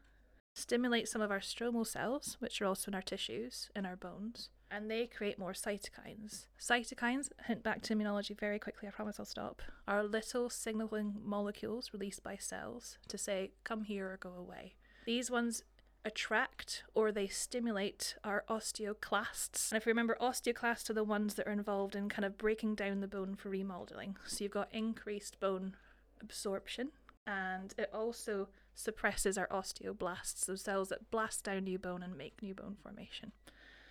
stimulate 0.54 1.08
some 1.08 1.20
of 1.20 1.32
our 1.32 1.40
stromal 1.40 1.86
cells, 1.86 2.36
which 2.38 2.62
are 2.62 2.66
also 2.66 2.90
in 2.90 2.94
our 2.94 3.02
tissues, 3.02 3.68
in 3.74 3.84
our 3.84 3.96
bones, 3.96 4.48
and 4.70 4.88
they 4.88 5.06
create 5.06 5.40
more 5.40 5.52
cytokines. 5.52 6.46
Cytokines, 6.58 7.30
hint 7.46 7.64
back 7.64 7.82
to 7.82 7.94
immunology 7.96 8.38
very 8.38 8.60
quickly, 8.60 8.86
I 8.86 8.92
promise 8.92 9.18
I'll 9.18 9.26
stop, 9.26 9.60
are 9.88 10.04
little 10.04 10.48
signaling 10.48 11.16
molecules 11.22 11.92
released 11.92 12.22
by 12.22 12.36
cells 12.36 12.96
to 13.08 13.18
say, 13.18 13.50
come 13.64 13.82
here 13.82 14.12
or 14.12 14.16
go 14.16 14.34
away. 14.38 14.76
These 15.06 15.32
ones 15.32 15.64
attract 16.04 16.84
or 16.94 17.10
they 17.10 17.26
stimulate 17.26 18.14
our 18.22 18.44
osteoclasts. 18.48 19.72
And 19.72 19.78
if 19.80 19.86
you 19.86 19.90
remember, 19.90 20.16
osteoclasts 20.20 20.90
are 20.90 20.94
the 20.94 21.02
ones 21.02 21.34
that 21.34 21.48
are 21.48 21.52
involved 21.52 21.96
in 21.96 22.08
kind 22.08 22.24
of 22.24 22.38
breaking 22.38 22.74
down 22.74 23.00
the 23.00 23.08
bone 23.08 23.34
for 23.34 23.48
remodeling. 23.48 24.16
So 24.26 24.44
you've 24.44 24.52
got 24.52 24.72
increased 24.72 25.40
bone 25.40 25.76
absorption 26.24 26.90
and 27.26 27.74
it 27.78 27.90
also 27.92 28.48
suppresses 28.74 29.38
our 29.38 29.48
osteoblasts, 29.48 30.46
those 30.46 30.62
cells 30.62 30.88
that 30.88 31.10
blast 31.10 31.44
down 31.44 31.64
new 31.64 31.78
bone 31.78 32.02
and 32.02 32.16
make 32.16 32.42
new 32.42 32.54
bone 32.54 32.76
formation. 32.82 33.32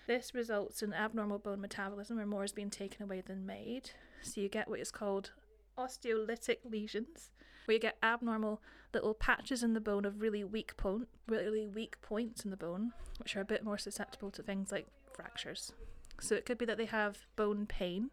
This 0.07 0.35
results 0.35 0.83
in 0.83 0.93
abnormal 0.93 1.39
bone 1.39 1.61
metabolism 1.61 2.17
where 2.17 2.25
more 2.25 2.43
is 2.43 2.51
being 2.51 2.69
taken 2.69 3.03
away 3.03 3.21
than 3.21 3.45
made. 3.45 3.91
So 4.21 4.41
you 4.41 4.49
get 4.49 4.67
what 4.67 4.81
is 4.81 4.91
called 4.91 5.31
osteolytic 5.77 6.57
lesions, 6.69 7.31
where 7.65 7.73
you 7.75 7.79
get 7.79 7.97
abnormal 8.03 8.61
little 8.93 9.13
patches 9.13 9.63
in 9.63 9.73
the 9.73 9.81
bone 9.81 10.05
of 10.05 10.21
really 10.21 10.43
weak 10.43 10.75
point, 10.75 11.07
really 11.27 11.67
weak 11.67 12.01
points 12.01 12.43
in 12.43 12.51
the 12.51 12.57
bone, 12.57 12.91
which 13.19 13.35
are 13.35 13.41
a 13.41 13.45
bit 13.45 13.63
more 13.63 13.77
susceptible 13.77 14.29
to 14.31 14.43
things 14.43 14.71
like 14.71 14.87
fractures. 15.13 15.71
So 16.19 16.35
it 16.35 16.45
could 16.45 16.57
be 16.57 16.65
that 16.65 16.77
they 16.77 16.85
have 16.85 17.19
bone 17.35 17.65
pain 17.65 18.11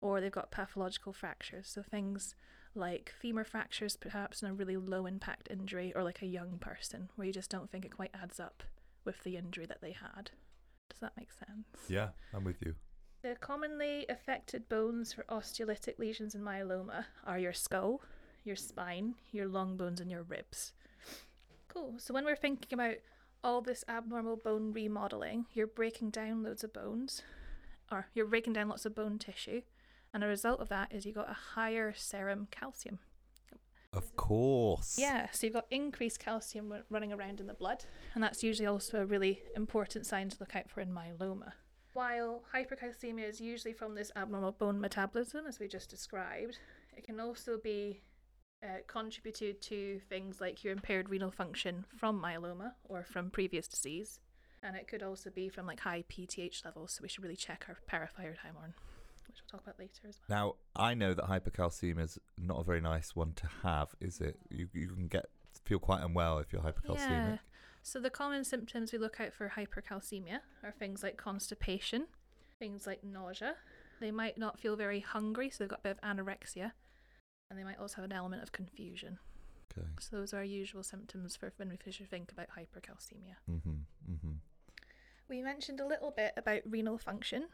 or 0.00 0.20
they've 0.20 0.30
got 0.30 0.50
pathological 0.50 1.12
fractures. 1.12 1.68
So 1.68 1.82
things 1.82 2.34
like 2.74 3.12
femur 3.20 3.44
fractures, 3.44 3.96
perhaps, 3.96 4.42
in 4.42 4.48
a 4.48 4.54
really 4.54 4.76
low 4.76 5.06
impact 5.06 5.48
injury, 5.50 5.92
or 5.94 6.02
like 6.02 6.22
a 6.22 6.26
young 6.26 6.58
person 6.58 7.08
where 7.16 7.26
you 7.26 7.32
just 7.32 7.50
don't 7.50 7.70
think 7.70 7.84
it 7.84 7.96
quite 7.96 8.14
adds 8.14 8.38
up 8.38 8.62
with 9.04 9.22
the 9.24 9.36
injury 9.36 9.66
that 9.66 9.80
they 9.80 9.92
had. 9.92 10.30
Does 10.88 11.00
that 11.00 11.16
make 11.16 11.30
sense? 11.32 11.66
Yeah, 11.88 12.08
I'm 12.34 12.44
with 12.44 12.62
you. 12.64 12.74
The 13.22 13.36
commonly 13.40 14.06
affected 14.08 14.68
bones 14.68 15.12
for 15.12 15.24
osteolytic 15.24 15.98
lesions 15.98 16.34
in 16.34 16.42
myeloma 16.42 17.04
are 17.26 17.38
your 17.38 17.52
skull, 17.52 18.02
your 18.44 18.56
spine, 18.56 19.14
your 19.30 19.46
long 19.46 19.76
bones, 19.76 20.00
and 20.00 20.10
your 20.10 20.22
ribs. 20.22 20.72
Cool. 21.68 21.94
So 21.98 22.14
when 22.14 22.24
we're 22.24 22.36
thinking 22.36 22.72
about 22.72 22.96
all 23.44 23.60
this 23.60 23.84
abnormal 23.88 24.36
bone 24.36 24.72
remodeling, 24.72 25.46
you're 25.52 25.66
breaking 25.66 26.10
down 26.10 26.42
loads 26.42 26.64
of 26.64 26.72
bones, 26.72 27.22
or 27.90 28.06
you're 28.14 28.26
breaking 28.26 28.54
down 28.54 28.68
lots 28.68 28.86
of 28.86 28.94
bone 28.94 29.18
tissue, 29.18 29.62
and 30.12 30.24
a 30.24 30.26
result 30.26 30.60
of 30.60 30.68
that 30.68 30.92
is 30.92 31.06
you 31.06 31.12
got 31.12 31.30
a 31.30 31.54
higher 31.54 31.92
serum 31.96 32.48
calcium. 32.50 32.98
Of 33.92 34.14
course. 34.14 34.96
Yeah, 34.98 35.28
so 35.32 35.46
you've 35.46 35.54
got 35.54 35.66
increased 35.70 36.20
calcium 36.20 36.72
running 36.90 37.12
around 37.12 37.40
in 37.40 37.48
the 37.48 37.54
blood, 37.54 37.84
and 38.14 38.22
that's 38.22 38.42
usually 38.42 38.66
also 38.66 39.02
a 39.02 39.06
really 39.06 39.42
important 39.56 40.06
sign 40.06 40.28
to 40.28 40.36
look 40.38 40.54
out 40.54 40.70
for 40.70 40.80
in 40.80 40.92
myeloma. 40.92 41.52
While 41.92 42.44
hypercalcemia 42.54 43.28
is 43.28 43.40
usually 43.40 43.74
from 43.74 43.96
this 43.96 44.12
abnormal 44.14 44.52
bone 44.52 44.80
metabolism, 44.80 45.44
as 45.48 45.58
we 45.58 45.66
just 45.66 45.90
described, 45.90 46.58
it 46.96 47.02
can 47.02 47.18
also 47.18 47.58
be 47.58 48.02
uh, 48.62 48.78
contributed 48.86 49.60
to 49.62 50.00
things 50.08 50.40
like 50.40 50.62
your 50.62 50.72
impaired 50.72 51.08
renal 51.10 51.32
function 51.32 51.84
from 51.96 52.22
myeloma 52.22 52.74
or 52.84 53.02
from 53.02 53.28
previous 53.30 53.66
disease, 53.66 54.20
and 54.62 54.76
it 54.76 54.86
could 54.86 55.02
also 55.02 55.30
be 55.30 55.48
from 55.48 55.66
like 55.66 55.80
high 55.80 56.04
PTH 56.08 56.64
levels. 56.64 56.92
So 56.92 57.02
we 57.02 57.08
should 57.08 57.24
really 57.24 57.34
check 57.34 57.66
our 57.68 57.78
parathyroid 57.90 58.38
hormone, 58.38 58.74
which 59.30 59.40
we'll 59.42 59.58
talk 59.58 59.66
about 59.66 59.78
later 59.78 60.08
as 60.08 60.18
well. 60.28 60.56
Now, 60.76 60.82
I 60.84 60.94
know 60.94 61.14
that 61.14 61.26
hypercalcemia 61.26 62.02
is 62.02 62.18
not 62.36 62.60
a 62.60 62.64
very 62.64 62.80
nice 62.80 63.14
one 63.14 63.32
to 63.34 63.46
have, 63.62 63.94
is 64.00 64.20
it? 64.20 64.38
You 64.50 64.68
you 64.74 64.88
can 64.88 65.06
get 65.06 65.26
feel 65.64 65.78
quite 65.78 66.02
unwell 66.02 66.38
if 66.38 66.52
you're 66.52 66.62
hypercalcemic. 66.62 66.98
Yeah. 66.98 67.36
So 67.82 68.00
the 68.00 68.10
common 68.10 68.44
symptoms 68.44 68.92
we 68.92 68.98
look 68.98 69.20
out 69.20 69.32
for 69.32 69.52
hypercalcemia 69.56 70.40
are 70.62 70.72
things 70.72 71.02
like 71.02 71.16
constipation, 71.16 72.06
things 72.58 72.86
like 72.86 73.04
nausea. 73.04 73.54
They 74.00 74.10
might 74.10 74.36
not 74.36 74.58
feel 74.58 74.76
very 74.76 75.00
hungry, 75.00 75.50
so 75.50 75.62
they've 75.62 75.68
got 75.68 75.80
a 75.80 75.82
bit 75.82 75.98
of 75.98 76.00
anorexia, 76.00 76.72
and 77.48 77.58
they 77.58 77.64
might 77.64 77.78
also 77.78 77.96
have 77.96 78.04
an 78.04 78.12
element 78.12 78.42
of 78.42 78.52
confusion. 78.52 79.18
Okay. 79.72 79.86
So 80.00 80.16
those 80.16 80.34
are 80.34 80.38
our 80.38 80.44
usual 80.44 80.82
symptoms 80.82 81.36
for 81.36 81.52
when 81.56 81.68
we 81.68 81.92
should 81.92 82.10
think 82.10 82.32
about 82.32 82.48
hypercalcemia. 82.58 83.36
Mhm. 83.48 83.84
Mhm. 84.10 84.38
We 85.28 85.42
mentioned 85.42 85.78
a 85.78 85.86
little 85.86 86.10
bit 86.10 86.32
about 86.36 86.62
renal 86.64 86.98
function. 86.98 87.48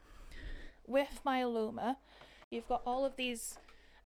With 0.86 1.20
myeloma, 1.26 1.96
you've 2.50 2.68
got 2.68 2.82
all 2.86 3.04
of 3.04 3.16
these 3.16 3.58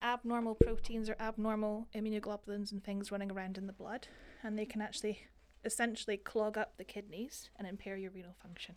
abnormal 0.03 0.55
proteins 0.55 1.11
or 1.11 1.17
abnormal 1.21 1.89
immunoglobulins 1.95 2.73
and 2.73 2.83
things 2.83 3.13
running 3.13 3.31
around 3.31 3.59
in 3.59 3.67
the 3.67 3.73
blood, 3.73 4.09
and 4.43 4.59
they 4.59 4.65
can 4.65 4.81
actually 4.81 5.27
essentially 5.65 6.17
clog 6.17 6.57
up 6.57 6.79
the 6.79 6.85
kidneys 6.85 7.51
and 7.59 7.69
impair 7.69 7.97
your 7.97 8.11
renal 8.11 8.35
function. 8.43 8.77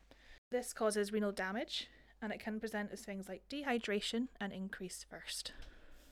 This 0.51 0.73
causes 0.73 1.13
renal 1.13 1.31
damage, 1.31 1.87
and 2.21 2.33
it 2.33 2.39
can 2.39 2.59
present 2.59 2.91
as 2.91 3.01
things 3.01 3.29
like 3.29 3.43
dehydration 3.49 4.27
and 4.39 4.51
increased 4.51 5.05
thirst. 5.09 5.53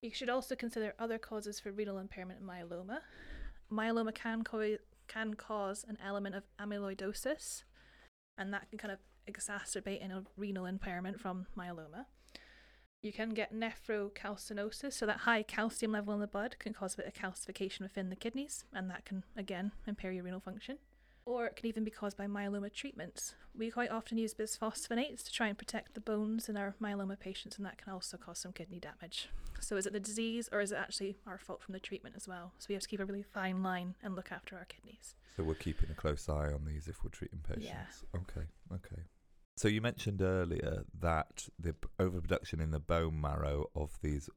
You 0.01 0.11
should 0.13 0.29
also 0.29 0.55
consider 0.55 0.93
other 0.97 1.17
causes 1.17 1.59
for 1.59 1.71
renal 1.71 1.99
impairment 1.99 2.39
in 2.39 2.47
myeloma. 2.47 2.99
Myeloma 3.71 4.15
can, 4.15 4.43
co- 4.43 4.77
can 5.07 5.33
cause 5.33 5.85
an 5.87 5.97
element 6.03 6.35
of 6.35 6.43
amyloidosis, 6.59 7.63
and 8.37 8.53
that 8.53 8.69
can 8.69 8.79
kind 8.79 8.93
of 8.93 8.99
exacerbate 9.29 10.03
any 10.03 10.15
renal 10.37 10.65
impairment 10.65 11.19
from 11.19 11.47
myeloma. 11.57 12.05
You 13.01 13.11
can 13.11 13.29
get 13.29 13.53
nephrocalcinosis, 13.53 14.93
so 14.93 15.05
that 15.07 15.21
high 15.21 15.41
calcium 15.41 15.91
level 15.91 16.13
in 16.13 16.19
the 16.19 16.27
blood 16.27 16.57
can 16.59 16.73
cause 16.73 16.93
a 16.93 16.97
bit 16.97 17.07
of 17.07 17.13
calcification 17.13 17.81
within 17.81 18.09
the 18.09 18.15
kidneys, 18.15 18.65
and 18.73 18.89
that 18.89 19.05
can 19.05 19.23
again 19.35 19.71
impair 19.87 20.11
your 20.11 20.23
renal 20.23 20.39
function. 20.39 20.77
Or 21.25 21.45
it 21.45 21.55
can 21.55 21.67
even 21.67 21.83
be 21.83 21.91
caused 21.91 22.17
by 22.17 22.27
myeloma 22.27 22.73
treatments. 22.73 23.35
We 23.55 23.69
quite 23.69 23.91
often 23.91 24.17
use 24.17 24.33
bisphosphonates 24.33 25.23
to 25.23 25.31
try 25.31 25.47
and 25.47 25.57
protect 25.57 25.93
the 25.93 25.99
bones 26.01 26.49
in 26.49 26.57
our 26.57 26.75
myeloma 26.81 27.19
patients, 27.19 27.57
and 27.57 27.65
that 27.65 27.77
can 27.77 27.93
also 27.93 28.17
cause 28.17 28.39
some 28.39 28.53
kidney 28.53 28.79
damage. 28.79 29.29
So, 29.59 29.77
is 29.77 29.85
it 29.85 29.93
the 29.93 29.99
disease, 29.99 30.49
or 30.51 30.61
is 30.61 30.71
it 30.71 30.77
actually 30.77 31.17
our 31.27 31.37
fault 31.37 31.61
from 31.61 31.73
the 31.73 31.79
treatment 31.79 32.15
as 32.15 32.27
well? 32.27 32.53
So, 32.57 32.67
we 32.69 32.73
have 32.73 32.81
to 32.81 32.89
keep 32.89 32.99
a 32.99 33.05
really 33.05 33.23
fine 33.23 33.61
line 33.61 33.95
and 34.01 34.15
look 34.15 34.31
after 34.31 34.55
our 34.55 34.65
kidneys. 34.65 35.15
So 35.35 35.43
we're 35.43 35.53
keeping 35.55 35.89
a 35.89 35.93
close 35.93 36.27
eye 36.27 36.51
on 36.51 36.65
these 36.65 36.87
if 36.87 37.03
we're 37.03 37.09
treating 37.09 37.39
patients. 37.39 37.65
Yeah. 37.65 38.19
Okay. 38.19 38.47
Okay. 38.73 39.01
So 39.55 39.67
you 39.67 39.81
mentioned 39.81 40.21
earlier 40.21 40.83
that 40.99 41.47
the 41.59 41.75
overproduction 41.99 42.59
in 42.59 42.71
the 42.71 42.79
bone 42.79 43.19
marrow 43.19 43.69
of 43.75 43.97
these 44.01 44.29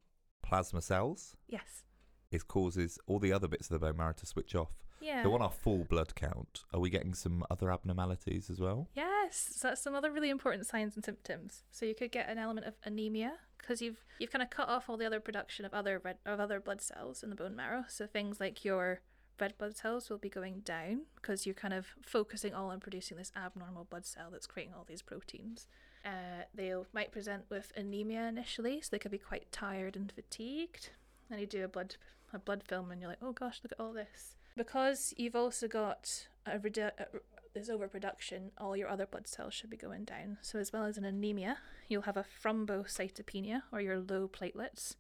plasma 0.43 0.83
cells 0.83 1.37
Yes. 1.49 1.85
It 2.31 2.49
causes 2.49 2.99
all 3.07 3.21
the 3.21 3.33
other 3.33 3.47
bits 3.47 3.71
of 3.71 3.75
the 3.75 3.87
bone 3.87 3.97
marrow 3.97 4.13
to 4.13 4.27
switch 4.27 4.55
off. 4.55 4.84
Yeah. 5.05 5.23
So 5.23 5.35
on 5.35 5.43
our 5.43 5.51
full 5.51 5.85
blood 5.85 6.15
count, 6.15 6.65
are 6.73 6.81
we 6.81 6.89
getting 6.89 7.13
some 7.13 7.45
other 7.51 7.71
abnormalities 7.71 8.49
as 8.49 8.59
well? 8.59 8.89
Yes, 8.95 9.53
so 9.57 9.69
that's 9.69 9.83
some 9.83 9.95
other 9.95 10.11
really 10.11 10.31
important 10.31 10.67
signs 10.67 10.97
and 10.97 11.05
symptoms. 11.05 11.63
So 11.71 11.85
you 11.85 11.95
could 11.95 12.11
get 12.11 12.29
an 12.29 12.39
element 12.39 12.67
of 12.67 12.75
anemia 12.85 13.35
because 13.59 13.83
you've 13.83 14.05
you've 14.19 14.31
kind 14.31 14.43
of 14.43 14.51
cut 14.51 14.69
off 14.69 14.89
all 14.89 14.97
the 14.97 15.07
other 15.07 15.21
production 15.21 15.65
of 15.65 15.75
other 15.75 16.01
red 16.03 16.17
of 16.25 16.41
other 16.41 16.59
blood 16.59 16.81
cells 16.81 17.23
in 17.23 17.31
the 17.31 17.37
bone 17.37 17.55
marrow. 17.55 17.85
So 17.89 18.07
things 18.07 18.41
like 18.41 18.65
your 18.65 19.03
red 19.39 19.59
blood 19.59 19.77
cells 19.77 20.09
will 20.09 20.19
be 20.19 20.31
going 20.31 20.61
down 20.61 21.03
because 21.17 21.45
you're 21.45 21.55
kind 21.55 21.75
of 21.75 21.87
focusing 22.03 22.55
all 22.55 22.71
on 22.71 22.81
producing 22.81 23.19
this 23.19 23.33
abnormal 23.37 23.85
blood 23.85 24.07
cell 24.07 24.29
that's 24.31 24.47
creating 24.47 24.75
all 24.75 24.85
these 24.89 25.03
proteins. 25.03 25.67
Uh, 26.05 26.45
they 26.55 26.73
might 26.93 27.13
present 27.13 27.45
with 27.49 27.73
anemia 27.77 28.27
initially, 28.29 28.81
so 28.81 28.89
they 28.91 28.99
could 28.99 29.11
be 29.11 29.19
quite 29.19 29.51
tired 29.51 29.97
and 29.97 30.13
fatigued. 30.13 30.91
And 31.31 31.41
you 31.41 31.47
do 31.47 31.65
a 31.65 31.69
blood 31.69 31.97
a 32.33 32.39
blood 32.39 32.63
film, 32.65 32.91
and 32.91 33.01
you're 33.01 33.11
like, 33.11 33.23
oh 33.23 33.33
gosh, 33.33 33.61
look 33.63 33.73
at 33.73 33.81
all 33.81 33.93
this. 33.93 34.37
Because 34.57 35.13
you've 35.17 35.37
also 35.37 35.67
got 35.67 36.29
a, 36.47 36.59
redu- 36.59 36.93
uh, 36.99 37.05
a 37.13 37.35
this 37.55 37.71
overproduction, 37.71 38.51
all 38.59 38.77
your 38.77 38.89
other 38.89 39.07
blood 39.07 39.29
cells 39.29 39.55
should 39.55 39.71
be 39.71 39.77
going 39.77 40.05
down. 40.05 40.39
So, 40.43 40.59
as 40.59 40.73
well 40.73 40.85
as 40.85 40.99
an 40.99 41.05
anemia, 41.05 41.59
you'll 41.89 42.03
have 42.03 42.17
a 42.17 42.25
thrombocytopenia 42.45 43.63
or 43.73 43.81
your 43.81 44.01
low 44.01 44.29
platelets, 44.29 44.97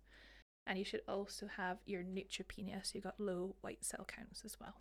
and 0.66 0.78
you 0.78 0.84
should 0.84 1.02
also 1.08 1.48
have 1.56 1.78
your 1.84 2.02
neutropenia, 2.02 2.84
so 2.84 2.92
you've 2.94 3.04
got 3.04 3.20
low 3.20 3.56
white 3.60 3.84
cell 3.84 4.06
counts 4.06 4.42
as 4.44 4.56
well. 4.60 4.76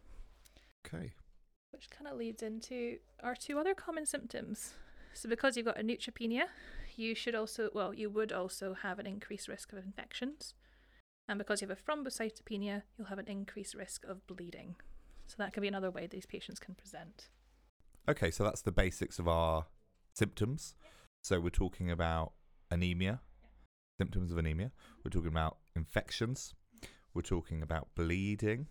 Okay. 0.86 1.13
Which 1.72 1.89
kind 1.89 2.08
of 2.08 2.18
leads 2.18 2.44
into 2.44 2.98
our 3.24 3.36
two 3.36 3.58
other 3.58 3.74
common 3.74 4.06
symptoms. 4.06 4.75
So, 5.13 5.27
because 5.27 5.58
you've 5.58 5.65
got 5.65 5.80
a 5.80 5.84
neutropenia, 5.84 6.44
you 6.96 7.15
should 7.15 7.36
also, 7.36 7.70
well, 7.74 7.94
you 7.94 8.10
would 8.10 8.32
also 8.32 8.75
have 8.75 9.00
an 9.00 9.08
increased 9.08 9.48
risk 9.48 9.74
of 9.74 9.80
infections. 9.80 10.53
And 11.27 11.38
because 11.38 11.62
you 11.62 11.68
have 11.68 11.77
a 11.77 11.82
thrombocytopenia, 11.82 12.84
you'll 12.98 13.08
have 13.08 13.20
an 13.20 13.27
increased 13.27 13.75
risk 13.75 14.03
of 14.06 14.25
bleeding. 14.27 14.75
So, 15.27 15.36
that 15.38 15.53
can 15.53 15.62
be 15.62 15.70
another 15.70 15.89
way 15.89 16.06
these 16.06 16.25
patients 16.25 16.60
can 16.60 16.75
present. 16.75 17.30
Okay, 18.10 18.30
so 18.30 18.44
that's 18.44 18.62
the 18.62 18.72
basics 18.74 19.20
of 19.20 19.27
our 19.30 19.68
symptoms. 20.13 20.75
So 21.24 21.39
we're 21.39 21.50
talking 21.50 21.89
about 21.89 22.34
anemia, 22.70 23.22
symptoms 23.98 24.32
of 24.32 24.38
anemia. 24.38 24.72
We're 25.03 25.12
talking 25.12 25.30
about 25.30 25.58
infections. 25.75 26.53
We're 27.13 27.22
talking 27.22 27.62
about 27.62 27.88
bleeding. 27.96 28.68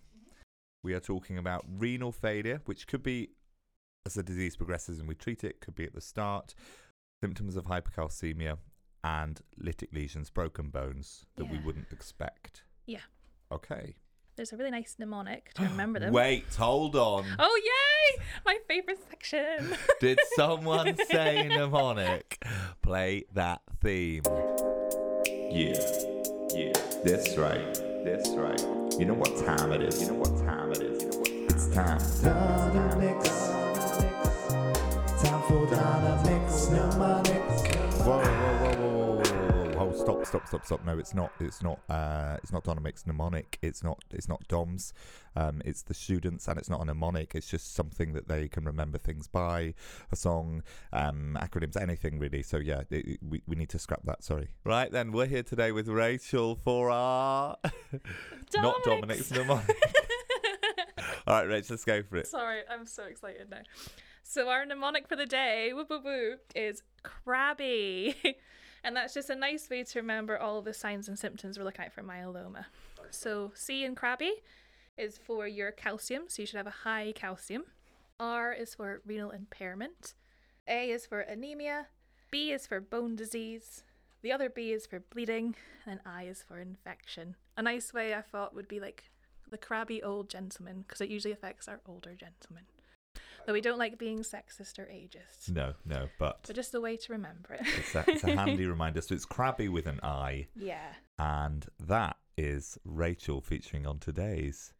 We 0.83 0.93
are 0.93 0.99
talking 0.99 1.39
about 1.39 1.65
renal 1.67 2.11
failure, 2.11 2.61
which 2.65 2.85
could 2.85 3.01
be 3.01 3.29
as 4.05 4.13
the 4.13 4.23
disease 4.23 4.55
progresses 4.55 4.99
and 4.99 5.07
we 5.07 5.15
treat 5.15 5.43
it, 5.43 5.61
could 5.61 5.75
be 5.75 5.85
at 5.85 5.95
the 5.95 6.01
start. 6.01 6.53
Symptoms 7.23 7.55
of 7.55 7.65
hypercalcemia 7.65 8.57
and 9.03 9.41
lytic 9.61 9.93
lesions, 9.93 10.29
broken 10.29 10.69
bones 10.69 11.25
that 11.35 11.45
we 11.45 11.57
Yeah. 11.57 11.63
wouldn't 11.65 11.91
expect. 11.91 12.63
Yeah. 12.85 12.99
Okay. 13.51 13.95
There's 14.35 14.51
a 14.51 14.57
really 14.57 14.71
nice 14.71 14.95
mnemonic 14.97 15.53
to 15.53 15.61
remember 15.71 15.99
them. 15.99 16.11
Wait, 16.13 16.45
hold 16.55 16.95
on. 16.95 17.25
Oh 17.37 17.61
yay! 17.63 18.23
My 18.45 18.57
favorite 18.67 18.99
section. 19.09 19.77
Did 19.99 20.19
someone 20.35 20.95
say 21.11 21.47
mnemonic? 21.49 22.43
Play 22.81 23.25
that 23.33 23.61
theme. 23.81 24.23
Yeah, 25.51 25.73
yeah, 26.55 26.73
that's 27.05 27.37
right, 27.37 27.73
that's 28.03 28.29
right. 28.31 28.59
You 28.99 29.05
know 29.05 29.13
what 29.13 29.37
time 29.45 29.71
it 29.71 29.83
is, 29.83 30.01
you 30.01 30.07
know 30.07 30.15
what 30.15 30.35
time 30.39 30.71
it 30.71 30.81
is. 30.81 31.03
It's 31.53 31.67
time. 31.75 31.99
Dominic's. 32.23 33.49
Time 35.21 35.41
for 35.47 35.67
Dominic's 35.69 36.69
mnemonic. 36.71 37.75
Whoa, 38.03 38.21
stop, 40.03 40.25
stop, 40.25 40.47
stop, 40.47 40.65
stop. 40.65 40.85
No, 40.85 40.97
it's 40.97 41.13
not, 41.13 41.31
it's 41.39 41.61
not, 41.63 41.79
uh, 41.89 42.37
it's 42.43 42.51
not 42.51 42.63
Dominic's 42.63 43.05
mnemonic. 43.07 43.57
It's 43.61 43.83
not, 43.83 44.03
it's 44.11 44.27
not 44.27 44.45
DOMS. 44.47 44.93
Um, 45.35 45.61
it's 45.65 45.81
the 45.83 45.93
students, 45.93 46.47
and 46.47 46.57
it's 46.59 46.69
not 46.69 46.81
a 46.81 46.85
mnemonic. 46.85 47.35
It's 47.35 47.49
just 47.49 47.73
something 47.73 48.13
that 48.13 48.27
they 48.27 48.47
can 48.47 48.65
remember 48.65 48.97
things 48.97 49.27
by, 49.27 49.73
a 50.11 50.15
song, 50.15 50.63
um, 50.91 51.37
acronyms, 51.41 51.79
anything 51.81 52.19
really. 52.19 52.43
So 52.43 52.57
yeah, 52.57 52.81
it, 52.89 53.07
it- 53.07 53.19
we 53.27 53.41
we 53.47 53.55
need 53.55 53.69
to 53.69 53.79
scrap 53.79 54.01
that. 54.05 54.23
Sorry. 54.23 54.49
Right 54.63 54.91
then, 54.91 55.11
we're 55.11 55.25
here 55.27 55.43
today 55.43 55.71
with 55.71 55.87
Rachel 55.87 56.55
for 56.55 56.89
our 56.91 57.57
not 58.55 58.83
Dominic's 58.83 59.31
mnemonic. 59.31 59.69
All 61.27 61.35
right, 61.35 61.47
Rachel, 61.47 61.75
let's 61.75 61.85
go 61.85 62.03
for 62.03 62.17
it. 62.17 62.27
Sorry, 62.27 62.61
I'm 62.69 62.85
so 62.85 63.03
excited 63.03 63.49
now. 63.49 63.61
So 64.23 64.49
our 64.49 64.65
mnemonic 64.65 65.07
for 65.07 65.15
the 65.15 65.25
day, 65.25 65.71
whoop 65.73 65.89
whoop 65.89 66.03
whoop, 66.03 66.41
is 66.55 66.81
crabby. 67.03 68.15
and 68.83 68.95
that's 68.95 69.13
just 69.13 69.29
a 69.29 69.35
nice 69.35 69.69
way 69.69 69.83
to 69.83 69.99
remember 69.99 70.37
all 70.37 70.61
the 70.61 70.73
signs 70.73 71.07
and 71.07 71.17
symptoms 71.17 71.57
we're 71.57 71.65
looking 71.65 71.85
at 71.85 71.93
for 71.93 72.03
myeloma. 72.03 72.65
So 73.09 73.51
C 73.55 73.83
in 73.83 73.95
crabby 73.95 74.33
is 74.97 75.17
for 75.17 75.47
your 75.47 75.71
calcium, 75.71 76.23
so 76.27 76.41
you 76.41 76.45
should 76.45 76.57
have 76.57 76.67
a 76.67 76.83
high 76.83 77.13
calcium. 77.15 77.63
R 78.19 78.53
is 78.53 78.75
for 78.75 79.01
renal 79.05 79.31
impairment. 79.31 80.13
A 80.67 80.91
is 80.91 81.05
for 81.05 81.19
anemia. 81.19 81.87
B 82.31 82.51
is 82.51 82.67
for 82.67 82.79
bone 82.79 83.15
disease. 83.15 83.83
The 84.21 84.31
other 84.31 84.49
B 84.49 84.71
is 84.71 84.85
for 84.85 84.99
bleeding, 84.99 85.55
and 85.85 85.99
I 86.05 86.23
is 86.23 86.43
for 86.47 86.59
infection. 86.59 87.35
A 87.57 87.61
nice 87.61 87.93
way 87.93 88.13
I 88.13 88.21
thought 88.21 88.55
would 88.55 88.67
be 88.67 88.79
like 88.79 89.03
the 89.49 89.57
crabby 89.57 90.01
old 90.01 90.29
gentleman, 90.29 90.85
because 90.87 91.01
it 91.01 91.09
usually 91.09 91.33
affects 91.33 91.67
our 91.67 91.81
older 91.85 92.15
gentlemen. 92.15 92.63
Though 93.45 93.53
we 93.53 93.61
don't 93.61 93.77
like 93.77 93.97
being 93.97 94.19
sexist 94.19 94.79
or 94.79 94.83
ageist. 94.85 95.49
No, 95.51 95.73
no, 95.85 96.07
but 96.17 96.39
But 96.47 96.55
just 96.55 96.73
a 96.73 96.79
way 96.81 96.95
to 96.97 97.11
remember 97.13 97.53
it. 97.55 97.61
it's 97.77 97.93
a, 97.95 98.03
it's 98.07 98.23
a 98.23 98.35
handy 98.35 98.65
reminder. 98.65 99.01
So 99.01 99.15
it's 99.15 99.25
crabby 99.25 99.67
with 99.67 99.85
an 99.85 99.99
I, 100.01 100.47
yeah. 100.55 100.93
and 101.19 101.65
that 101.79 102.15
is 102.37 102.77
Rachel 102.85 103.41
featuring 103.41 103.85
on 103.85 103.99
today's. 103.99 104.73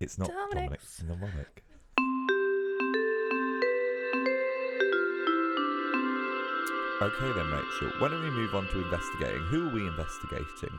It's 0.00 0.18
not 0.18 0.28
Dominic's. 0.28 0.98
Dominic's 0.98 1.02
mnemonic. 1.02 1.62
Okay 7.02 7.30
then, 7.32 7.50
Rachel. 7.50 7.90
Why 7.98 8.08
don't 8.08 8.22
we 8.22 8.30
move 8.30 8.54
on 8.54 8.66
to 8.68 8.78
investigating? 8.82 9.42
Who 9.50 9.68
are 9.68 9.72
we 9.72 9.86
investigating? 9.86 10.78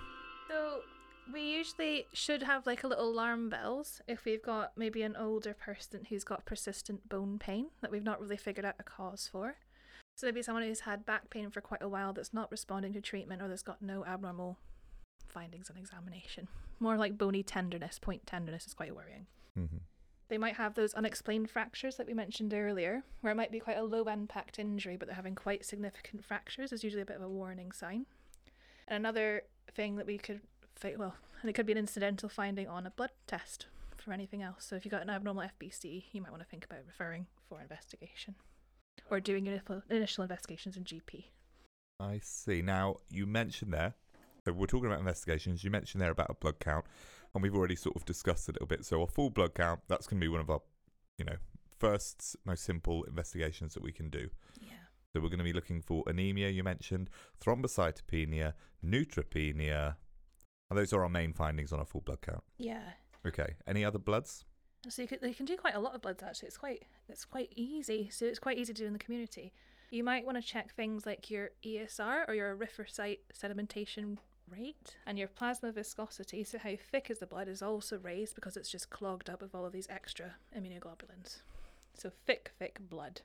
We 1.33 1.41
usually 1.41 2.07
should 2.13 2.43
have 2.43 2.65
like 2.65 2.83
a 2.83 2.87
little 2.87 3.09
alarm 3.09 3.49
bells 3.49 4.01
if 4.07 4.25
we've 4.25 4.41
got 4.41 4.71
maybe 4.77 5.03
an 5.03 5.15
older 5.15 5.53
person 5.53 6.05
who's 6.09 6.23
got 6.23 6.45
persistent 6.45 7.09
bone 7.09 7.37
pain 7.37 7.67
that 7.81 7.91
we've 7.91 8.03
not 8.03 8.21
really 8.21 8.37
figured 8.37 8.65
out 8.65 8.75
a 8.79 8.83
cause 8.83 9.29
for. 9.31 9.55
So 10.15 10.25
maybe 10.25 10.41
someone 10.41 10.63
who's 10.63 10.81
had 10.81 11.05
back 11.05 11.29
pain 11.29 11.51
for 11.51 11.61
quite 11.61 11.83
a 11.83 11.89
while 11.89 12.13
that's 12.13 12.33
not 12.33 12.49
responding 12.49 12.93
to 12.93 13.01
treatment 13.01 13.41
or 13.41 13.47
that's 13.47 13.61
got 13.61 13.81
no 13.81 14.03
abnormal 14.05 14.57
findings 15.27 15.69
on 15.69 15.77
examination. 15.77 16.47
More 16.79 16.97
like 16.97 17.17
bony 17.17 17.43
tenderness, 17.43 17.99
point 17.99 18.25
tenderness 18.25 18.65
is 18.65 18.73
quite 18.73 18.95
worrying. 18.95 19.27
Mm-hmm. 19.59 19.77
They 20.29 20.37
might 20.37 20.55
have 20.55 20.73
those 20.73 20.93
unexplained 20.93 21.49
fractures 21.49 21.95
that 21.97 22.07
we 22.07 22.13
mentioned 22.13 22.53
earlier, 22.53 23.03
where 23.21 23.31
it 23.31 23.37
might 23.37 23.51
be 23.51 23.59
quite 23.59 23.77
a 23.77 23.83
low 23.83 24.03
impact 24.03 24.59
injury, 24.59 24.97
but 24.97 25.07
they're 25.07 25.15
having 25.15 25.35
quite 25.35 25.65
significant 25.65 26.25
fractures, 26.25 26.73
is 26.73 26.83
usually 26.83 27.01
a 27.01 27.05
bit 27.05 27.15
of 27.15 27.21
a 27.21 27.29
warning 27.29 27.71
sign. 27.71 28.05
And 28.87 28.97
another 28.97 29.43
thing 29.73 29.95
that 29.95 30.05
we 30.05 30.17
could, 30.17 30.41
well, 30.83 31.15
and 31.41 31.49
it 31.49 31.53
could 31.53 31.65
be 31.65 31.71
an 31.71 31.77
incidental 31.77 32.29
finding 32.29 32.67
on 32.67 32.85
a 32.85 32.91
blood 32.91 33.11
test 33.25 33.67
for 33.97 34.13
anything 34.13 34.41
else. 34.41 34.65
So 34.65 34.75
if 34.75 34.85
you've 34.85 34.91
got 34.91 35.01
an 35.01 35.09
abnormal 35.09 35.43
FBC, 35.43 36.05
you 36.11 36.21
might 36.21 36.31
want 36.31 36.41
to 36.41 36.49
think 36.49 36.65
about 36.65 36.79
referring 36.85 37.27
for 37.49 37.61
investigation 37.61 38.35
or 39.09 39.19
doing 39.19 39.47
initial- 39.47 39.83
initial 39.89 40.23
investigations 40.23 40.77
in 40.77 40.83
GP. 40.83 41.25
I 41.99 42.19
see. 42.23 42.61
Now, 42.61 42.97
you 43.09 43.25
mentioned 43.25 43.73
there, 43.73 43.95
so 44.45 44.53
we're 44.53 44.67
talking 44.67 44.87
about 44.87 44.99
investigations. 44.99 45.63
You 45.63 45.71
mentioned 45.71 46.01
there 46.01 46.11
about 46.11 46.29
a 46.29 46.35
blood 46.35 46.59
count, 46.59 46.85
and 47.33 47.41
we've 47.41 47.55
already 47.55 47.75
sort 47.75 47.95
of 47.95 48.05
discussed 48.05 48.47
a 48.49 48.51
little 48.51 48.67
bit. 48.67 48.85
So, 48.85 49.01
a 49.01 49.07
full 49.07 49.29
blood 49.29 49.55
count, 49.55 49.81
that's 49.87 50.07
going 50.07 50.19
to 50.19 50.25
be 50.25 50.29
one 50.29 50.41
of 50.41 50.49
our, 50.49 50.61
you 51.17 51.25
know, 51.25 51.37
first, 51.79 52.35
most 52.45 52.63
simple 52.63 53.03
investigations 53.03 53.73
that 53.73 53.83
we 53.83 53.91
can 53.91 54.09
do. 54.09 54.29
Yeah. 54.61 54.73
So, 55.13 55.21
we're 55.21 55.29
going 55.29 55.39
to 55.39 55.43
be 55.43 55.53
looking 55.53 55.81
for 55.81 56.03
anemia, 56.07 56.49
you 56.49 56.63
mentioned, 56.63 57.09
thrombocytopenia, 57.43 58.53
neutropenia. 58.85 59.95
And 60.69 60.77
those 60.77 60.93
are 60.93 61.03
our 61.03 61.09
main 61.09 61.33
findings 61.33 61.71
on 61.71 61.79
a 61.79 61.85
full 61.85 62.01
blood 62.01 62.21
count. 62.21 62.43
Yeah. 62.57 62.81
Okay. 63.25 63.55
Any 63.65 63.85
other 63.85 63.99
bloods? 63.99 64.45
So 64.89 65.01
you 65.01 65.07
can, 65.07 65.19
you 65.21 65.33
can 65.33 65.45
do 65.45 65.57
quite 65.57 65.75
a 65.75 65.79
lot 65.79 65.95
of 65.95 66.01
bloods 66.01 66.23
actually. 66.23 66.47
It's 66.47 66.57
quite 66.57 66.83
it's 67.09 67.25
quite 67.25 67.51
easy. 67.55 68.09
So 68.11 68.25
it's 68.25 68.39
quite 68.39 68.57
easy 68.57 68.73
to 68.73 68.81
do 68.81 68.87
in 68.87 68.93
the 68.93 68.99
community. 68.99 69.53
You 69.89 70.03
might 70.03 70.25
want 70.25 70.37
to 70.37 70.43
check 70.45 70.73
things 70.73 71.05
like 71.05 71.29
your 71.29 71.51
ESR 71.65 72.27
or 72.27 72.33
your 72.33 72.55
erythrocyte 72.55 73.19
sedimentation 73.33 74.17
rate 74.49 74.97
and 75.05 75.17
your 75.17 75.27
plasma 75.27 75.71
viscosity. 75.71 76.43
So 76.43 76.57
how 76.57 76.73
thick 76.91 77.09
is 77.09 77.19
the 77.19 77.25
blood 77.25 77.47
is 77.47 77.61
also 77.61 77.97
raised 77.97 78.35
because 78.35 78.57
it's 78.57 78.69
just 78.69 78.89
clogged 78.89 79.29
up 79.29 79.41
with 79.41 79.55
all 79.55 79.65
of 79.65 79.71
these 79.71 79.87
extra 79.89 80.35
immunoglobulins. 80.57 81.41
So 81.93 82.11
thick, 82.25 82.51
thick 82.59 82.79
blood, 82.89 83.21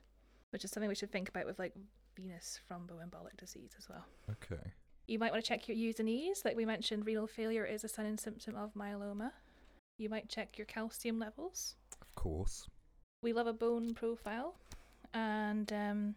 which 0.51 0.63
is 0.63 0.71
something 0.71 0.89
we 0.89 0.95
should 0.95 1.11
think 1.11 1.29
about 1.29 1.45
with 1.45 1.59
like 1.59 1.73
venous 2.15 2.59
thromboembolic 2.69 3.37
disease 3.37 3.71
as 3.77 3.89
well. 3.89 4.05
Okay. 4.29 4.71
You 5.07 5.19
might 5.19 5.31
want 5.31 5.43
to 5.43 5.47
check 5.47 5.67
your 5.67 5.77
U's 5.77 5.99
and 5.99 6.07
E's. 6.07 6.43
Like 6.45 6.55
we 6.55 6.65
mentioned, 6.65 7.05
renal 7.05 7.27
failure 7.27 7.65
is 7.65 7.83
a 7.83 7.87
sign 7.87 8.05
and 8.05 8.19
symptom 8.19 8.55
of 8.55 8.73
myeloma. 8.73 9.31
You 9.97 10.09
might 10.09 10.29
check 10.29 10.57
your 10.57 10.65
calcium 10.65 11.19
levels. 11.19 11.75
Of 12.01 12.15
course. 12.15 12.67
We 13.21 13.33
love 13.33 13.47
a 13.47 13.53
bone 13.53 13.93
profile, 13.93 14.55
and 15.13 15.71
um, 15.71 16.15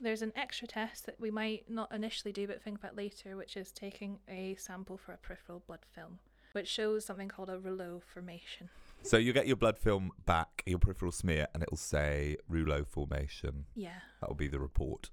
there's 0.00 0.22
an 0.22 0.32
extra 0.36 0.66
test 0.66 1.06
that 1.06 1.20
we 1.20 1.30
might 1.30 1.64
not 1.68 1.92
initially 1.92 2.32
do 2.32 2.46
but 2.46 2.62
think 2.62 2.78
about 2.78 2.96
later, 2.96 3.36
which 3.36 3.56
is 3.56 3.72
taking 3.72 4.18
a 4.28 4.56
sample 4.58 4.96
for 4.96 5.12
a 5.12 5.18
peripheral 5.18 5.62
blood 5.66 5.80
film, 5.94 6.18
which 6.52 6.68
shows 6.68 7.04
something 7.04 7.28
called 7.28 7.50
a 7.50 7.58
rouleau 7.58 8.00
formation. 8.00 8.68
So, 9.02 9.18
you 9.18 9.32
get 9.32 9.46
your 9.46 9.56
blood 9.56 9.78
film 9.78 10.12
back, 10.24 10.62
your 10.66 10.78
peripheral 10.78 11.12
smear, 11.12 11.46
and 11.52 11.62
it'll 11.62 11.76
say 11.76 12.36
rouleau 12.48 12.84
formation. 12.84 13.66
Yeah. 13.74 14.00
That'll 14.20 14.34
be 14.34 14.48
the 14.48 14.58
report. 14.58 15.10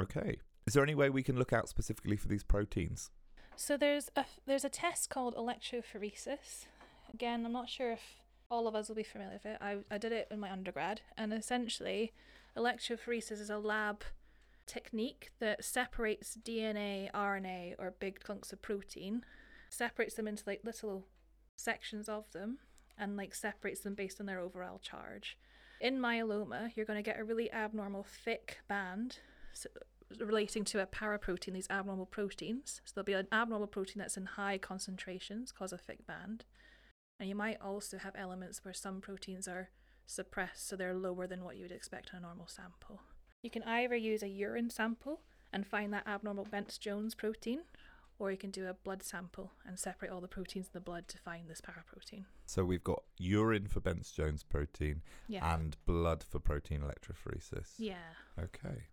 Okay. 0.00 0.38
Is 0.68 0.74
there 0.74 0.82
any 0.82 0.94
way 0.94 1.08
we 1.08 1.22
can 1.22 1.38
look 1.38 1.54
out 1.54 1.66
specifically 1.66 2.18
for 2.18 2.28
these 2.28 2.44
proteins? 2.44 3.10
So 3.56 3.78
there's 3.78 4.10
a 4.14 4.26
there's 4.46 4.66
a 4.66 4.68
test 4.68 5.08
called 5.08 5.34
electrophoresis. 5.34 6.66
Again, 7.14 7.46
I'm 7.46 7.54
not 7.54 7.70
sure 7.70 7.92
if 7.92 8.02
all 8.50 8.68
of 8.68 8.74
us 8.74 8.86
will 8.86 8.96
be 8.96 9.02
familiar 9.02 9.32
with 9.32 9.46
it. 9.46 9.56
I, 9.62 9.78
I 9.90 9.96
did 9.96 10.12
it 10.12 10.28
in 10.30 10.38
my 10.38 10.52
undergrad, 10.52 11.00
and 11.16 11.32
essentially, 11.32 12.12
electrophoresis 12.54 13.40
is 13.40 13.48
a 13.48 13.56
lab 13.56 14.04
technique 14.66 15.30
that 15.40 15.64
separates 15.64 16.36
DNA, 16.36 17.10
RNA, 17.12 17.76
or 17.78 17.94
big 17.98 18.22
chunks 18.22 18.52
of 18.52 18.60
protein, 18.60 19.24
separates 19.70 20.16
them 20.16 20.28
into 20.28 20.42
like 20.46 20.60
little 20.64 21.06
sections 21.56 22.10
of 22.10 22.30
them, 22.32 22.58
and 22.98 23.16
like 23.16 23.34
separates 23.34 23.80
them 23.80 23.94
based 23.94 24.20
on 24.20 24.26
their 24.26 24.38
overall 24.38 24.78
charge. 24.78 25.38
In 25.80 25.98
myeloma, 25.98 26.72
you're 26.76 26.84
going 26.84 27.02
to 27.02 27.10
get 27.10 27.18
a 27.18 27.24
really 27.24 27.50
abnormal 27.50 28.04
thick 28.04 28.58
band 28.68 29.20
so, 29.54 29.68
relating 30.18 30.64
to 30.64 30.80
a 30.82 30.86
paraprotein, 30.86 31.52
these 31.52 31.68
abnormal 31.70 32.06
proteins. 32.06 32.80
So 32.84 32.92
there'll 32.94 33.04
be 33.04 33.12
an 33.14 33.28
abnormal 33.32 33.66
protein 33.66 34.00
that's 34.00 34.16
in 34.16 34.26
high 34.26 34.58
concentrations, 34.58 35.52
cause 35.52 35.72
a 35.72 35.78
thick 35.78 36.06
band. 36.06 36.44
And 37.20 37.28
you 37.28 37.34
might 37.34 37.60
also 37.60 37.98
have 37.98 38.14
elements 38.16 38.64
where 38.64 38.74
some 38.74 39.00
proteins 39.00 39.48
are 39.48 39.70
suppressed, 40.06 40.66
so 40.68 40.76
they're 40.76 40.94
lower 40.94 41.26
than 41.26 41.44
what 41.44 41.56
you 41.56 41.62
would 41.62 41.72
expect 41.72 42.10
in 42.12 42.18
a 42.18 42.22
normal 42.22 42.46
sample. 42.46 43.00
You 43.42 43.50
can 43.50 43.62
either 43.64 43.96
use 43.96 44.22
a 44.22 44.28
urine 44.28 44.70
sample 44.70 45.20
and 45.52 45.66
find 45.66 45.92
that 45.92 46.06
abnormal 46.06 46.46
Bence 46.50 46.78
Jones 46.78 47.14
protein, 47.14 47.60
or 48.18 48.30
you 48.30 48.36
can 48.36 48.50
do 48.50 48.66
a 48.66 48.74
blood 48.74 49.02
sample 49.02 49.52
and 49.66 49.78
separate 49.78 50.10
all 50.10 50.20
the 50.20 50.26
proteins 50.28 50.66
in 50.66 50.70
the 50.72 50.80
blood 50.80 51.06
to 51.08 51.18
find 51.18 51.48
this 51.48 51.60
paraprotein. 51.60 52.24
So, 52.46 52.64
we've 52.64 52.82
got 52.82 53.02
urine 53.18 53.68
for 53.68 53.80
Bence 53.80 54.10
Jones 54.10 54.42
protein 54.42 55.02
Yeah. 55.28 55.54
and 55.54 55.76
blood 55.86 56.24
for 56.28 56.38
protein 56.40 56.80
electrophoresis. 56.80 57.74
yeah. 57.78 58.14
Okay. 58.38 58.86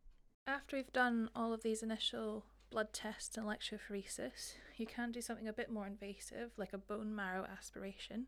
After 0.48 0.78
we've 0.78 0.94
done 0.94 1.32
all 1.36 1.54
of 1.54 1.64
these 1.64 1.82
initial 1.82 2.46
blood 2.70 2.94
tests 2.94 3.36
and 3.36 3.48
electrophoresis, 3.48 4.54
you 4.78 4.86
can 4.86 5.12
do 5.12 5.20
something 5.20 5.48
a 5.48 5.54
bit 5.54 5.72
more 5.72 5.88
invasive, 5.88 6.52
like 6.56 6.72
a 6.72 6.78
bone 6.78 7.16
marrow 7.16 7.48
aspiration. 7.52 8.28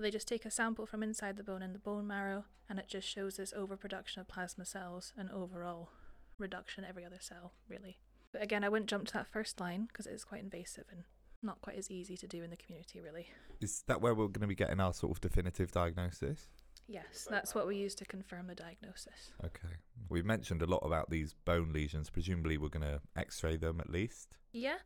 They 0.00 0.10
just 0.10 0.28
take 0.28 0.46
a 0.46 0.50
sample 0.50 0.86
from 0.86 1.02
inside 1.02 1.36
the 1.36 1.42
bone 1.42 1.62
in 1.62 1.74
the 1.74 1.78
bone 1.78 2.06
marrow, 2.06 2.44
and 2.70 2.78
it 2.78 2.88
just 2.88 3.06
shows 3.06 3.36
this 3.36 3.52
overproduction 3.52 4.20
of 4.20 4.28
plasma 4.28 4.64
cells 4.64 5.12
and 5.18 5.30
overall 5.30 5.90
reduction 6.38 6.86
every 6.88 7.04
other 7.04 7.18
cell, 7.20 7.52
really. 7.68 7.98
But 8.32 8.42
again, 8.42 8.64
I 8.64 8.70
wouldn't 8.70 8.88
jump 8.88 9.06
to 9.08 9.12
that 9.14 9.26
first 9.26 9.60
line 9.60 9.88
because 9.88 10.06
it 10.06 10.14
is 10.14 10.24
quite 10.24 10.42
invasive 10.42 10.84
and 10.90 11.02
not 11.42 11.60
quite 11.60 11.76
as 11.76 11.90
easy 11.90 12.16
to 12.16 12.26
do 12.26 12.42
in 12.42 12.50
the 12.50 12.56
community, 12.56 13.00
really. 13.00 13.28
Is 13.60 13.82
that 13.88 14.00
where 14.00 14.14
we're 14.14 14.28
going 14.28 14.40
to 14.40 14.46
be 14.46 14.54
getting 14.54 14.80
our 14.80 14.94
sort 14.94 15.12
of 15.12 15.20
definitive 15.20 15.70
diagnosis? 15.72 16.48
Yes, 16.86 17.26
that's 17.28 17.54
what 17.54 17.66
we 17.66 17.76
use 17.76 17.94
to 17.96 18.04
confirm 18.04 18.46
the 18.46 18.54
diagnosis. 18.54 19.32
Okay. 19.44 19.74
We've 20.08 20.24
mentioned 20.24 20.62
a 20.62 20.66
lot 20.66 20.82
about 20.84 21.10
these 21.10 21.34
bone 21.44 21.72
lesions. 21.72 22.08
Presumably, 22.10 22.56
we're 22.56 22.68
going 22.68 22.86
to 22.86 23.00
x 23.16 23.42
ray 23.42 23.56
them 23.56 23.80
at 23.80 23.90
least. 23.90 24.36
Yeah. 24.52 24.78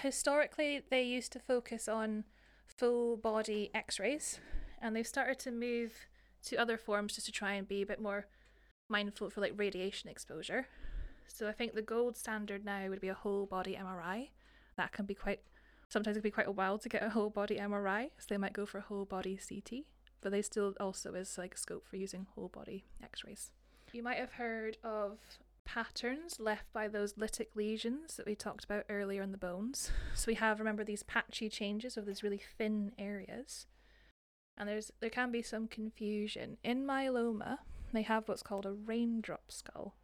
Historically, 0.00 0.82
they 0.90 1.02
used 1.02 1.32
to 1.32 1.38
focus 1.38 1.88
on 1.88 2.24
full 2.66 3.16
body 3.16 3.70
x 3.74 4.00
rays, 4.00 4.40
and 4.80 4.96
they've 4.96 5.06
started 5.06 5.38
to 5.40 5.50
move 5.52 5.92
to 6.44 6.56
other 6.56 6.76
forms 6.76 7.14
just 7.14 7.26
to 7.26 7.32
try 7.32 7.52
and 7.54 7.68
be 7.68 7.82
a 7.82 7.86
bit 7.86 8.00
more 8.00 8.26
mindful 8.88 9.30
for 9.30 9.40
like 9.40 9.52
radiation 9.56 10.10
exposure. 10.10 10.66
So 11.26 11.48
I 11.48 11.52
think 11.52 11.74
the 11.74 11.82
gold 11.82 12.16
standard 12.16 12.64
now 12.64 12.88
would 12.88 13.00
be 13.00 13.08
a 13.08 13.14
whole 13.14 13.46
body 13.46 13.78
MRI. 13.80 14.28
That 14.76 14.92
can 14.92 15.06
be 15.06 15.14
quite, 15.14 15.40
sometimes 15.88 16.16
it 16.16 16.20
can 16.20 16.28
be 16.28 16.32
quite 16.32 16.48
a 16.48 16.52
while 16.52 16.78
to 16.78 16.88
get 16.88 17.02
a 17.02 17.10
whole 17.10 17.30
body 17.30 17.56
MRI, 17.56 18.10
so 18.18 18.26
they 18.28 18.36
might 18.36 18.52
go 18.52 18.66
for 18.66 18.78
a 18.78 18.82
whole 18.82 19.04
body 19.04 19.38
CT, 19.38 19.84
but 20.24 20.32
they 20.32 20.42
still 20.42 20.72
also 20.80 21.14
is 21.14 21.36
like 21.38 21.56
scope 21.56 21.86
for 21.86 21.96
using 21.96 22.26
whole 22.34 22.48
body 22.48 22.86
x 23.02 23.22
rays. 23.24 23.52
You 23.92 24.02
might 24.02 24.16
have 24.16 24.32
heard 24.32 24.78
of 24.82 25.18
patterns 25.66 26.40
left 26.40 26.72
by 26.72 26.88
those 26.88 27.12
lytic 27.14 27.48
lesions 27.54 28.16
that 28.16 28.26
we 28.26 28.34
talked 28.34 28.64
about 28.64 28.86
earlier 28.88 29.22
in 29.22 29.30
the 29.30 29.38
bones. 29.38 29.92
So 30.14 30.24
we 30.28 30.34
have 30.34 30.58
remember 30.58 30.82
these 30.82 31.02
patchy 31.02 31.48
changes 31.50 31.96
of 31.96 32.06
these 32.06 32.22
really 32.22 32.40
thin 32.56 32.92
areas. 32.98 33.66
And 34.56 34.68
there's 34.68 34.90
there 35.00 35.10
can 35.10 35.30
be 35.30 35.42
some 35.42 35.68
confusion. 35.68 36.56
In 36.64 36.86
myeloma, 36.86 37.58
they 37.92 38.02
have 38.02 38.26
what's 38.26 38.42
called 38.42 38.64
a 38.64 38.72
raindrop 38.72 39.52
skull, 39.52 39.94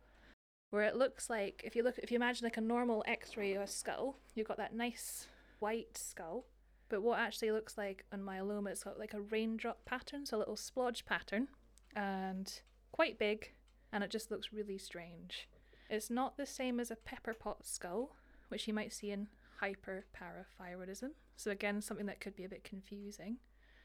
where 0.68 0.83
it 0.83 0.96
looks 0.96 1.30
like 1.30 1.62
if 1.64 1.74
you 1.74 1.83
look 1.83 1.96
if 1.98 2.11
you 2.11 2.16
imagine 2.16 2.44
like 2.44 2.59
a 2.59 2.61
normal 2.61 3.02
X-ray 3.06 3.54
of 3.54 3.62
a 3.62 3.66
skull, 3.66 4.18
you've 4.35 4.48
got 4.48 4.59
that 4.59 4.74
nice 4.74 5.28
white 5.61 5.96
skull, 5.96 6.44
but 6.90 7.03
what 7.03 7.18
actually 7.18 7.53
looks 7.53 7.79
like 7.79 8.05
on 8.12 8.20
myeloma, 8.20 8.68
it's 8.68 8.85
got 8.85 8.98
like 8.98 9.14
a 9.14 9.20
raindrop 9.20 9.85
pattern, 9.87 10.26
so 10.26 10.37
a 10.37 10.38
little 10.38 10.57
splodge 10.57 11.07
pattern, 11.07 11.48
and 11.96 12.61
quite 12.92 13.18
big, 13.18 13.53
and 13.92 14.05
it 14.05 14.11
just 14.11 14.31
looks 14.31 14.53
really 14.53 14.76
strange. 14.76 15.48
It's 15.88 16.11
not 16.11 16.37
the 16.37 16.46
same 16.46 16.79
as 16.79 16.90
a 16.90 16.96
pepper 16.96 17.33
pot 17.33 17.64
skull, 17.64 18.16
which 18.48 18.68
you 18.68 18.74
might 18.74 18.92
see 18.92 19.11
in 19.11 19.29
hyperparathyroidism. 19.62 21.11
So 21.37 21.50
again, 21.50 21.81
something 21.81 22.07
that 22.07 22.20
could 22.20 22.37
be 22.37 22.44
a 22.44 22.48
bit 22.48 22.64
confusing. 22.64 23.38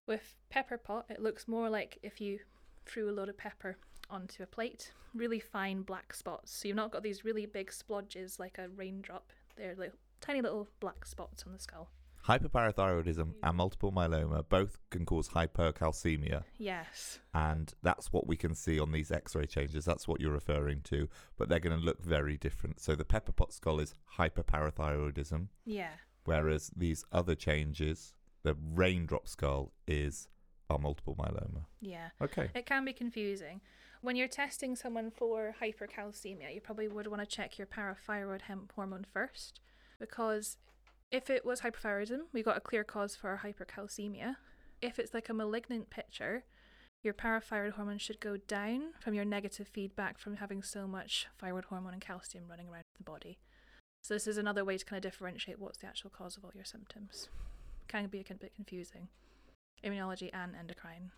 With 0.08 0.36
pepper 0.50 0.78
pot, 0.78 1.06
it 1.10 1.22
looks 1.22 1.48
more 1.48 1.70
like 1.70 1.98
if 2.04 2.20
you 2.20 2.40
threw 2.86 3.10
a 3.10 3.14
load 3.14 3.30
of 3.30 3.38
pepper 3.38 3.78
onto 4.10 4.44
a 4.44 4.48
plate, 4.48 4.92
really 5.14 5.40
fine 5.40 5.82
black 5.82 6.14
spots. 6.14 6.56
So 6.56 6.68
you've 6.68 6.78
not 6.78 6.92
got 6.92 7.04
these 7.04 7.26
really 7.26 7.46
big 7.46 7.72
splodges 7.72 8.40
like 8.40 8.58
a 8.58 8.70
raindrop. 8.70 9.32
They're 9.56 9.76
little, 9.76 9.98
tiny 10.22 10.42
little 10.42 10.68
black 10.80 11.06
spots 11.06 11.44
on 11.48 11.54
the 11.54 11.60
skull. 11.60 11.90
Hyperparathyroidism 12.28 13.34
and 13.44 13.58
multiple 13.58 13.92
myeloma 13.92 14.48
both 14.50 14.78
can 14.90 15.06
cause 15.06 15.30
hypercalcemia, 15.30 16.44
Yes. 16.58 17.20
and 17.34 17.74
that's 17.84 18.12
what 18.12 18.26
we 18.28 18.36
can 18.36 18.56
see 18.56 18.80
on 18.80 18.92
these 18.92 19.12
X-ray 19.12 19.46
changes. 19.46 19.86
That's 19.86 20.08
what 20.08 20.20
you're 20.20 20.32
referring 20.32 20.82
to, 20.84 21.08
but 21.38 21.50
they're 21.50 21.60
going 21.60 21.78
to 21.80 21.86
look 21.86 22.02
very 22.04 22.38
different. 22.38 22.80
So 22.80 22.96
the 22.96 23.06
pepper 23.06 23.32
pot 23.32 23.54
skull 23.54 23.80
is 23.80 23.94
hyperparathyroidism, 24.18 25.50
Yeah. 25.66 25.92
whereas 26.24 26.72
these 26.76 27.06
other 27.12 27.36
changes, 27.36 28.14
the 28.44 28.56
raindrop 28.56 29.28
skull 29.28 29.72
is 29.88 30.28
our 30.70 30.80
multiple 30.80 31.16
myeloma. 31.16 31.66
Yeah. 31.80 32.10
Okay. 32.22 32.50
It 32.56 32.66
can 32.66 32.86
be 32.86 32.94
confusing. 32.94 33.62
When 34.02 34.16
you're 34.16 34.28
testing 34.28 34.76
someone 34.76 35.12
for 35.12 35.56
hypercalcemia, 35.62 36.54
you 36.54 36.62
probably 36.62 36.88
would 36.88 37.08
want 37.08 37.22
to 37.22 37.28
check 37.28 37.58
your 37.60 37.68
parathyroid 37.68 38.42
hemp 38.42 38.72
hormone 38.76 39.06
first 39.14 39.60
because 40.00 40.58
if 41.12 41.30
it 41.30 41.46
was 41.46 41.62
hyperthyroidism, 41.62 42.20
we 42.34 42.44
got 42.44 42.58
a 42.58 42.62
clear 42.62 42.84
cause 42.84 43.16
for 43.16 43.30
our 43.30 43.40
hypercalcemia. 43.40 44.36
If 44.82 45.00
it's 45.00 45.14
like 45.14 45.30
a 45.30 45.34
malignant 45.34 45.90
picture, 45.90 46.44
your 47.04 47.14
parathyroid 47.14 47.74
hormone 47.74 48.00
should 48.00 48.20
go 48.20 48.38
down 48.38 48.94
from 49.00 49.14
your 49.14 49.26
negative 49.26 49.68
feedback 49.68 50.18
from 50.18 50.38
having 50.38 50.64
so 50.64 50.88
much 50.88 51.28
thyroid 51.40 51.66
hormone 51.66 51.94
and 51.94 52.02
calcium 52.02 52.46
running 52.50 52.68
around 52.68 52.84
the 52.98 53.04
body. 53.04 53.38
So 54.04 54.14
this 54.14 54.28
is 54.28 54.38
another 54.38 54.66
way 54.66 54.78
to 54.78 54.86
kind 54.86 55.04
of 55.04 55.12
differentiate 55.12 55.60
what's 55.60 55.78
the 55.78 55.88
actual 55.88 56.10
cause 56.10 56.38
of 56.38 56.44
all 56.44 56.52
your 56.54 56.66
symptoms. 56.66 57.30
Can 57.88 58.08
be 58.08 58.26
a 58.28 58.34
bit 58.34 58.54
confusing. 58.56 59.08
Immunology 59.84 60.30
and 60.34 60.56
endocrine. 60.56 61.12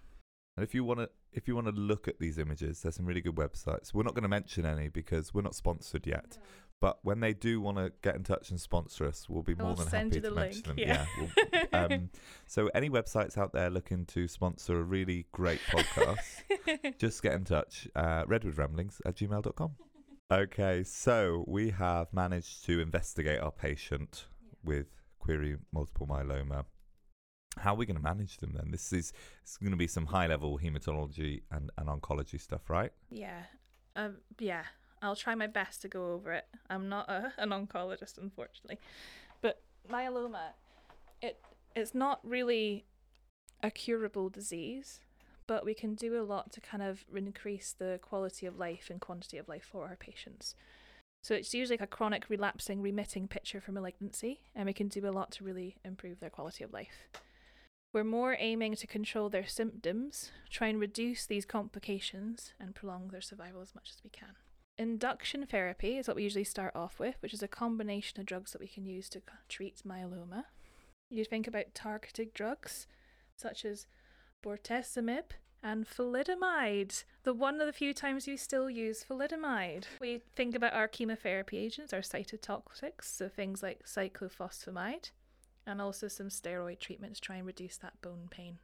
And 0.57 0.63
if 0.63 0.73
you 0.73 0.83
want 0.83 0.99
to, 1.01 1.09
if 1.31 1.47
you 1.47 1.53
want 1.55 1.67
to 1.67 1.73
look 1.73 2.07
at 2.07 2.19
these 2.19 2.39
images, 2.39 2.81
there's 2.81 2.95
some 2.95 3.05
really 3.05 3.21
good 3.21 3.35
websites. 3.35 3.93
We're 3.93 4.03
not 4.03 4.15
going 4.15 4.23
to 4.23 4.29
mention 4.29 4.65
any 4.65 4.89
because 4.89 5.33
we're 5.33 5.43
not 5.43 5.53
sponsored 5.55 6.07
yet. 6.07 6.39
But 6.79 6.99
when 7.03 7.19
they 7.19 7.33
do 7.33 7.61
want 7.61 7.77
to 7.77 7.91
get 8.03 8.15
in 8.15 8.23
touch 8.23 8.49
and 8.49 8.59
sponsor 8.59 9.07
us, 9.07 9.27
we'll 9.29 9.43
be 9.43 9.55
more 9.55 9.69
I'll 9.69 9.75
than 9.75 9.87
happy 9.87 10.09
to 10.09 10.19
the 10.21 10.31
mention 10.31 10.63
them. 10.63 10.75
link, 10.77 10.87
yeah. 10.87 11.05
we'll- 11.17 11.63
um, 11.73 12.09
so 12.47 12.69
any 12.75 12.89
websites 12.89 13.37
out 13.37 13.53
there 13.53 13.69
looking 13.69 14.05
to 14.07 14.27
sponsor 14.27 14.79
a 14.79 14.83
really 14.83 15.25
great 15.31 15.59
podcast, 15.71 16.97
just 16.99 17.21
get 17.23 17.33
in 17.33 17.45
touch. 17.45 17.87
Uh, 17.95 18.25
redwoodramblings 18.25 18.99
at 19.05 19.15
gmail.com. 19.15 19.71
Okay, 20.29 20.83
so 20.83 21.45
we 21.47 21.69
have 21.69 22.11
managed 22.13 22.65
to 22.65 22.79
investigate 22.79 23.39
our 23.39 23.51
patient 23.51 24.25
with 24.63 24.87
query 25.19 25.57
multiple 25.71 26.05
myeloma. 26.05 26.65
How 27.57 27.73
are 27.73 27.77
we 27.77 27.85
going 27.85 27.97
to 27.97 28.03
manage 28.03 28.37
them 28.37 28.53
then? 28.55 28.71
This 28.71 28.93
is 28.93 29.13
it's 29.41 29.57
going 29.57 29.71
to 29.71 29.77
be 29.77 29.87
some 29.87 30.05
high 30.05 30.27
level 30.27 30.59
hematology 30.59 31.41
and, 31.51 31.71
and 31.77 31.87
oncology 31.89 32.39
stuff, 32.39 32.69
right? 32.69 32.91
Yeah. 33.09 33.43
Um, 33.95 34.17
yeah. 34.39 34.63
I'll 35.01 35.15
try 35.15 35.35
my 35.35 35.47
best 35.47 35.81
to 35.83 35.87
go 35.87 36.13
over 36.13 36.33
it. 36.33 36.45
I'm 36.69 36.89
not 36.89 37.09
a, 37.09 37.33
an 37.37 37.49
oncologist, 37.49 38.17
unfortunately. 38.17 38.79
But 39.41 39.61
myeloma, 39.89 40.53
it 41.21 41.39
it's 41.75 41.93
not 41.93 42.19
really 42.23 42.85
a 43.61 43.69
curable 43.69 44.29
disease, 44.29 44.99
but 45.45 45.65
we 45.65 45.73
can 45.73 45.95
do 45.95 46.19
a 46.19 46.23
lot 46.23 46.51
to 46.53 46.61
kind 46.61 46.83
of 46.83 47.05
increase 47.15 47.75
the 47.77 47.99
quality 48.01 48.45
of 48.45 48.57
life 48.57 48.89
and 48.89 48.99
quantity 48.99 49.37
of 49.37 49.47
life 49.47 49.67
for 49.71 49.87
our 49.87 49.95
patients. 49.95 50.55
So 51.23 51.35
it's 51.35 51.53
usually 51.53 51.77
like 51.77 51.81
a 51.81 51.87
chronic 51.87 52.29
relapsing 52.29 52.81
remitting 52.81 53.27
picture 53.27 53.59
for 53.61 53.71
malignancy, 53.71 54.41
and 54.55 54.65
we 54.65 54.73
can 54.73 54.87
do 54.87 55.07
a 55.07 55.11
lot 55.11 55.31
to 55.33 55.43
really 55.43 55.77
improve 55.83 56.19
their 56.19 56.29
quality 56.29 56.63
of 56.63 56.73
life. 56.73 57.09
We're 57.93 58.03
more 58.03 58.35
aiming 58.37 58.75
to 58.75 58.87
control 58.87 59.29
their 59.29 59.47
symptoms, 59.47 60.31
try 60.49 60.67
and 60.67 60.79
reduce 60.79 61.25
these 61.25 61.45
complications, 61.45 62.53
and 62.59 62.75
prolong 62.75 63.07
their 63.07 63.21
survival 63.21 63.61
as 63.61 63.73
much 63.73 63.89
as 63.95 64.03
we 64.03 64.09
can. 64.09 64.35
Induction 64.77 65.45
therapy 65.45 65.97
is 65.97 66.07
what 66.07 66.15
we 66.15 66.23
usually 66.23 66.43
start 66.43 66.75
off 66.75 66.99
with, 66.99 67.15
which 67.21 67.33
is 67.33 67.41
a 67.41 67.47
combination 67.47 68.19
of 68.19 68.27
drugs 68.27 68.51
that 68.51 68.61
we 68.61 68.67
can 68.67 68.85
use 68.85 69.09
to 69.09 69.21
treat 69.49 69.81
myeloma. 69.87 70.43
You 71.09 71.25
think 71.25 71.47
about 71.47 71.73
targeted 71.73 72.33
drugs 72.33 72.85
such 73.35 73.65
as 73.65 73.87
bortezomib 74.45 75.31
and 75.63 75.87
thalidomide, 75.89 77.03
the 77.23 77.33
one 77.33 77.59
of 77.59 77.65
the 77.65 77.73
few 77.73 77.93
times 77.93 78.27
you 78.27 78.37
still 78.37 78.69
use 78.69 79.03
thalidomide. 79.09 79.85
We 79.99 80.21
think 80.35 80.55
about 80.55 80.73
our 80.73 80.87
chemotherapy 80.87 81.57
agents, 81.57 81.93
our 81.93 82.01
cytotoxics, 82.01 83.05
so 83.05 83.27
things 83.27 83.63
like 83.63 83.85
cyclophosphamide, 83.85 85.11
and 85.67 85.81
also 85.81 86.07
some 86.07 86.29
steroid 86.29 86.79
treatments 86.79 87.19
to 87.19 87.25
try 87.25 87.35
and 87.35 87.45
reduce 87.45 87.77
that 87.77 88.01
bone 88.01 88.27
pain. 88.31 88.57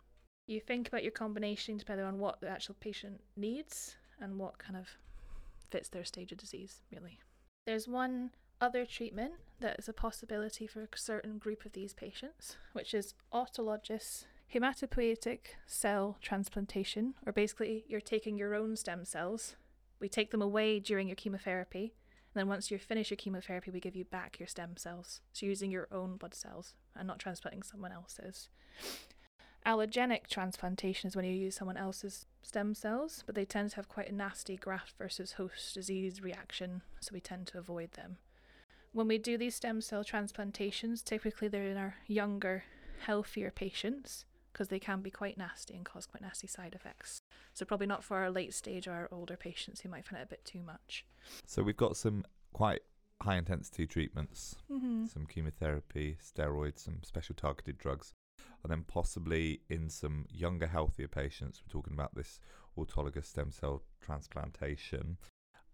You 0.48 0.60
think 0.60 0.88
about 0.88 1.04
your 1.04 1.12
combination 1.12 1.78
depending 1.78 2.06
on 2.06 2.18
what 2.18 2.42
the 2.42 2.50
actual 2.50 2.76
patient 2.80 3.22
needs 3.36 3.96
and 4.20 4.40
what 4.40 4.58
kind 4.58 4.78
of 4.78 4.88
fits 5.70 5.90
their 5.90 6.06
stage 6.06 6.32
of 6.32 6.38
disease, 6.38 6.82
really. 6.92 7.20
There's 7.66 7.88
one 7.88 8.32
other 8.60 8.86
treatment 8.86 9.34
that 9.60 9.78
is 9.80 9.90
a 9.90 9.94
possibility 9.94 10.66
for 10.66 10.82
a 10.82 10.88
certain 10.98 11.38
group 11.38 11.66
of 11.66 11.74
these 11.74 11.94
patients, 11.94 12.56
which 12.72 12.94
is 12.94 13.14
autologous 13.34 14.26
hematopoietic 14.54 15.40
cell 15.66 16.18
transplantation, 16.22 17.16
or 17.26 17.34
basically 17.34 17.86
you're 17.88 18.02
taking 18.02 18.38
your 18.38 18.54
own 18.54 18.76
stem 18.76 19.04
cells. 19.04 19.56
We 20.00 20.08
take 20.10 20.32
them 20.32 20.42
away 20.42 20.80
during 20.80 21.08
your 21.08 21.16
chemotherapy, 21.16 21.94
and 22.34 22.40
then 22.40 22.48
once 22.48 22.70
you 22.70 22.78
finish 22.78 23.10
your 23.10 23.18
chemotherapy, 23.18 23.72
we 23.72 23.80
give 23.80 23.96
you 23.96 24.06
back 24.06 24.40
your 24.40 24.48
stem 24.48 24.78
cells. 24.78 25.22
So 25.32 25.46
using 25.46 25.72
your 25.72 25.88
own 25.92 26.18
blood 26.18 26.36
cells 26.36 26.76
and 26.96 27.08
not 27.08 27.20
transplanting 27.20 27.64
someone 27.64 27.92
else's. 27.92 28.50
Allogenic 29.66 30.28
transplantation 30.28 31.08
is 31.08 31.16
when 31.16 31.26
you 31.26 31.32
use 31.32 31.56
someone 31.56 31.78
else's 31.78 32.26
stem 32.42 32.76
cells, 32.76 33.24
but 33.26 33.36
they 33.36 33.46
tend 33.46 33.70
to 33.72 33.76
have 33.78 33.88
quite 33.88 34.10
a 34.10 34.16
nasty 34.16 34.58
graft 34.58 34.94
versus 34.98 35.34
host 35.34 35.74
disease 35.74 36.22
reaction, 36.22 36.82
so 37.00 37.12
we 37.14 37.22
tend 37.22 37.48
to 37.48 37.58
avoid 37.58 37.94
them. 37.94 38.18
When 38.92 39.08
we 39.08 39.18
do 39.18 39.38
these 39.38 39.56
stem 39.56 39.82
cell 39.82 40.04
transplantations, 40.04 41.02
typically 41.02 41.48
they're 41.48 41.64
in 41.64 41.78
our 41.78 41.96
younger, 42.08 42.66
healthier 43.06 43.52
patients 43.52 44.26
because 44.52 44.68
they 44.68 44.80
can 44.80 45.02
be 45.02 45.10
quite 45.10 45.38
nasty 45.38 45.76
and 45.76 45.84
cause 45.84 46.06
quite 46.06 46.22
nasty 46.22 46.46
side 46.46 46.76
effects. 46.76 47.22
So, 47.54 47.66
probably 47.66 47.88
not 47.88 48.04
for 48.04 48.18
our 48.18 48.30
late 48.30 48.54
stage 48.54 48.88
or 48.88 48.92
our 48.92 49.10
older 49.12 49.36
patients 49.36 49.82
who 49.82 49.90
might 49.90 50.06
find 50.06 50.22
it 50.22 50.26
a 50.26 50.28
bit 50.28 50.46
too 50.46 50.62
much. 50.62 51.06
So 51.48 51.64
we've 51.64 51.78
got 51.78 51.98
some 51.98 52.24
quite 52.54 52.84
high 53.24 53.38
intensity 53.38 53.88
treatments, 53.88 54.56
Mm-hmm. 54.72 55.06
some 55.06 55.26
chemotherapy, 55.26 56.18
steroids, 56.24 56.80
some 56.80 57.00
special 57.04 57.36
targeted 57.36 57.78
drugs, 57.78 58.12
and 58.64 58.72
then 58.72 58.84
possibly 58.88 59.62
in 59.70 59.90
some 59.90 60.26
younger, 60.30 60.68
healthier 60.68 61.08
patients, 61.08 61.62
we're 61.62 61.72
talking 61.72 61.94
about 61.94 62.16
this 62.16 62.40
autologous 62.78 63.26
stem 63.26 63.52
cell 63.52 63.84
transplantation. 64.02 65.18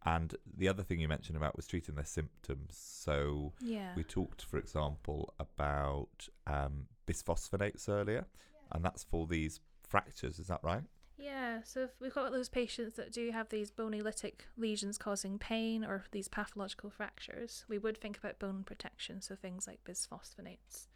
And 0.06 0.36
the 0.58 0.68
other 0.68 0.84
thing 0.84 1.00
you 1.00 1.08
mentioned 1.08 1.38
about 1.38 1.56
was 1.56 1.68
treating 1.68 1.96
their 1.96 2.06
symptoms. 2.06 2.78
So 2.78 3.54
Yeah. 3.60 3.94
we 3.96 4.04
talked, 4.04 4.44
for 4.44 4.58
example, 4.58 5.34
about 5.40 6.28
um, 6.48 6.88
bisphosphonates 7.08 7.90
earlier, 7.90 8.26
and 8.72 8.84
that's 8.84 9.04
for 9.04 9.28
these 9.28 9.60
fractures. 9.88 10.40
Is 10.40 10.48
that 10.48 10.62
right? 10.64 10.84
Yeah, 11.20 11.60
so 11.66 11.82
if 11.82 11.90
we've 12.00 12.14
got 12.14 12.32
those 12.32 12.48
patients 12.48 12.96
that 12.96 13.12
do 13.12 13.32
have 13.32 13.50
these 13.50 13.72
bony 13.72 14.02
lytic 14.02 14.46
lesions 14.58 14.98
causing 14.98 15.38
pain 15.38 15.84
or 15.84 16.06
these 16.12 16.30
pathological 16.30 16.90
fractures, 16.90 17.66
we 17.68 17.78
would 17.78 17.98
think 17.98 18.18
about 18.18 18.40
bone 18.40 18.64
protection, 18.64 19.22
so 19.22 19.36
things 19.36 19.68
like 19.68 19.84
bisphosphonates. 19.84 20.88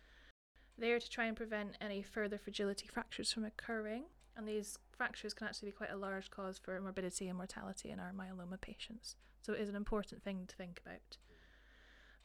They're 0.78 1.00
to 1.00 1.10
try 1.10 1.26
and 1.26 1.36
prevent 1.36 1.78
any 1.82 2.02
further 2.02 2.38
fragility 2.38 2.88
fractures 2.88 3.34
from 3.34 3.44
occurring, 3.44 4.06
and 4.38 4.48
these 4.48 4.80
fractures 4.96 5.34
can 5.34 5.48
actually 5.48 5.70
be 5.70 5.78
quite 5.78 5.92
a 5.92 5.98
large 5.98 6.32
cause 6.32 6.58
for 6.58 6.80
morbidity 6.80 7.28
and 7.28 7.38
mortality 7.38 7.90
in 7.90 8.00
our 8.00 8.14
myeloma 8.14 8.60
patients. 8.62 9.18
So 9.42 9.52
it 9.52 9.60
is 9.60 9.70
an 9.70 9.76
important 9.76 10.24
thing 10.24 10.46
to 10.48 10.56
think 10.56 10.82
about. 10.86 11.18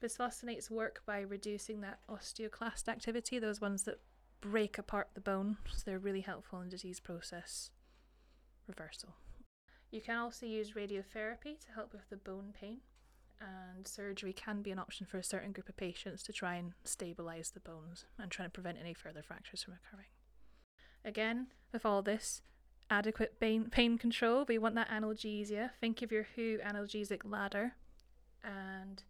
Bisphosphonates 0.01 0.71
work 0.71 1.03
by 1.05 1.19
reducing 1.19 1.81
that 1.81 1.99
osteoclast 2.09 2.87
activity, 2.87 3.41
those 3.41 3.61
ones 3.61 3.83
that 3.83 3.99
break 4.41 4.79
apart 4.79 5.09
the 5.15 5.21
bone, 5.21 5.57
so 5.69 5.83
they're 5.85 5.99
really 5.99 6.21
helpful 6.21 6.61
in 6.61 6.69
disease 6.69 7.01
process 7.01 7.73
reversal. 8.69 9.15
You 9.91 10.01
can 10.01 10.17
also 10.17 10.47
use 10.47 10.73
radiotherapy 10.73 11.59
to 11.61 11.73
help 11.75 11.93
with 11.93 12.09
the 12.11 12.17
bone 12.17 12.53
pain, 12.59 12.79
and 13.41 13.87
surgery 13.87 14.33
can 14.33 14.63
be 14.63 14.71
an 14.71 14.79
option 14.79 15.07
for 15.07 15.19
a 15.19 15.25
certain 15.25 15.53
group 15.53 15.69
of 15.69 15.77
patients 15.77 16.23
to 16.25 16.33
try 16.33 16.57
and 16.57 16.73
stabilize 16.85 17.51
the 17.51 17.61
bones 17.61 18.05
and 18.19 18.31
try 18.31 18.45
and 18.45 18.53
prevent 18.53 18.79
any 18.79 18.95
further 18.95 19.23
fractures 19.23 19.63
from 19.63 19.75
occurring. 19.75 20.09
Again, 21.05 21.47
with 21.73 21.87
all 21.87 22.03
this, 22.03 22.43
adequate 22.91 23.39
pain, 23.41 23.69
pain 23.71 23.99
control. 23.99 24.45
We 24.47 24.59
want 24.59 24.75
that 24.75 24.91
analgesia. 24.91 25.71
Think 25.81 26.03
of 26.03 26.13
your 26.13 26.27
WHO 26.37 26.59
analgesic 26.59 27.21
ladder. 27.25 27.75
And 28.45 29.03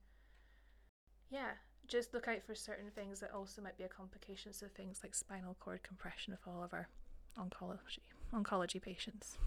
yeah, 1.31 1.53
just 1.87 2.13
look 2.13 2.29
out 2.29 2.43
for 2.47 2.55
certain 2.55 2.91
things 2.91 3.21
that 3.21 3.33
also 3.33 3.63
might 3.63 3.79
be 3.79 3.85
a 3.85 3.89
complication. 3.89 4.53
So 4.53 4.67
things 4.67 5.01
like 5.03 5.15
spinal 5.15 5.57
cord 5.61 5.83
compression 5.83 6.33
of 6.33 6.41
all 6.47 6.63
of 6.63 6.73
our 6.73 6.89
oncology 7.39 8.01
oncology 8.35 8.81
patients. 8.81 9.39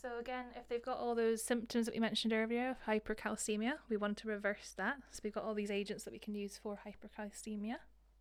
So 0.00 0.18
again, 0.18 0.46
if 0.54 0.68
they've 0.68 0.84
got 0.84 0.98
all 0.98 1.14
those 1.14 1.42
symptoms 1.42 1.86
that 1.86 1.94
we 1.94 2.00
mentioned 2.00 2.34
earlier 2.34 2.68
of 2.70 2.84
hypercalcemia, 2.86 3.74
we 3.88 3.96
want 3.96 4.18
to 4.18 4.28
reverse 4.28 4.74
that. 4.76 4.96
So 5.10 5.20
we've 5.24 5.32
got 5.32 5.44
all 5.44 5.54
these 5.54 5.70
agents 5.70 6.04
that 6.04 6.12
we 6.12 6.18
can 6.18 6.34
use 6.34 6.60
for 6.62 6.78
hypercalcemia. 6.86 7.76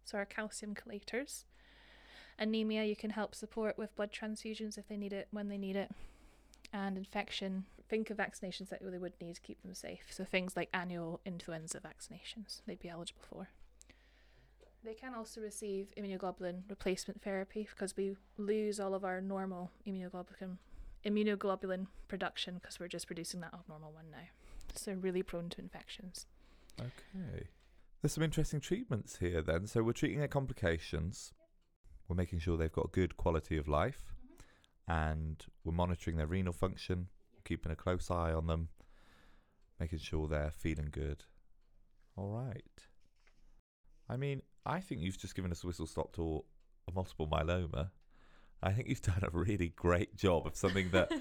So 0.06 0.18
our 0.18 0.26
calcium 0.26 0.76
chelators. 0.76 1.44
Anemia, 2.40 2.86
you 2.86 2.96
can 2.96 3.10
help 3.10 3.36
support 3.36 3.78
with 3.78 3.96
blood 3.96 4.12
transfusions 4.14 4.78
if 4.78 4.88
they 4.88 4.98
need 4.98 5.14
it 5.14 5.28
when 5.32 5.50
they 5.50 5.58
need 5.58 5.76
it. 5.76 5.92
And 6.72 6.98
infection, 6.98 7.66
think 7.90 8.10
of 8.10 8.18
vaccinations 8.18 8.70
that 8.70 8.80
they 8.82 8.98
would 8.98 9.14
need 9.22 9.36
to 9.36 9.42
keep 9.42 9.62
them 9.62 9.76
safe. 9.76 10.06
So 10.10 10.24
things 10.24 10.56
like 10.56 10.70
annual 10.74 11.20
influenza 11.26 11.80
vaccinations 11.80 12.62
they'd 12.66 12.80
be 12.80 12.90
eligible 12.90 13.24
for. 13.30 13.50
They 14.84 14.94
can 14.94 15.14
also 15.16 15.40
receive 15.40 15.88
immunoglobulin 15.98 16.64
replacement 16.70 17.22
therapy 17.22 17.68
because 17.70 17.96
we 17.96 18.18
lose 18.38 18.80
all 18.80 18.94
of 18.94 19.06
our 19.06 19.22
normal 19.22 19.72
immunoglobulin 19.88 20.58
immunoglobulin 21.06 21.88
production 22.08 22.56
because 22.56 22.80
we're 22.80 22.88
just 22.88 23.08
producing 23.08 23.42
that 23.42 23.54
abnormal 23.54 23.92
one 23.92 24.12
now. 24.12 24.28
So 24.76 24.94
really 24.94 25.24
prone 25.24 25.50
to 25.50 25.62
infections. 25.62 26.26
Okay. 26.80 27.48
There's 28.02 28.14
some 28.14 28.24
interesting 28.24 28.60
treatments 28.60 29.18
here 29.18 29.42
then. 29.42 29.68
So 29.68 29.84
we're 29.84 29.94
treating 29.94 30.20
their 30.20 30.28
complications. 30.28 31.34
We're 32.08 32.16
making 32.16 32.40
sure 32.40 32.58
they've 32.58 32.72
got 32.72 32.92
good 32.92 33.16
quality 33.16 33.58
of 33.58 33.68
life. 33.68 34.14
Mm-hmm. 34.90 34.92
And 34.92 35.46
we're 35.64 35.74
monitoring 35.74 36.18
their 36.18 36.28
renal 36.28 36.54
function, 36.54 37.08
keeping 37.46 37.72
a 37.72 37.76
close 37.76 38.12
eye 38.12 38.34
on 38.34 38.48
them, 38.48 38.70
making 39.80 40.00
sure 40.00 40.28
they're 40.28 40.52
feeling 40.52 40.90
good. 40.92 41.24
All 42.18 42.30
right. 42.30 42.64
I 44.10 44.18
mean, 44.18 44.42
I 44.66 44.80
think 44.80 45.02
you've 45.02 45.18
just 45.18 45.36
given 45.36 45.52
us 45.52 45.64
a 45.64 45.68
whistle 45.68 45.88
stop 45.88 46.14
tour 46.14 46.44
of 46.88 46.96
multiple 46.96 47.28
myeloma. 47.28 47.90
I 48.62 48.72
think 48.72 48.88
you've 48.88 49.02
done 49.02 49.24
a 49.24 49.30
really 49.32 49.70
great 49.76 50.16
job 50.16 50.48
of 50.48 50.56
something 50.56 50.90
that 50.92 51.12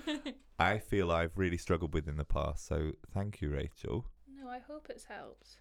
I 0.58 0.78
feel 0.78 1.10
I've 1.10 1.36
really 1.36 1.58
struggled 1.58 1.92
with 1.92 2.08
in 2.08 2.16
the 2.16 2.24
past. 2.24 2.66
So 2.66 2.92
thank 3.12 3.40
you, 3.40 3.50
Rachel. 3.50 4.06
no, 4.40 4.48
I 4.48 4.60
hope 4.60 4.86
it's 4.88 5.06
helped. 5.06 5.56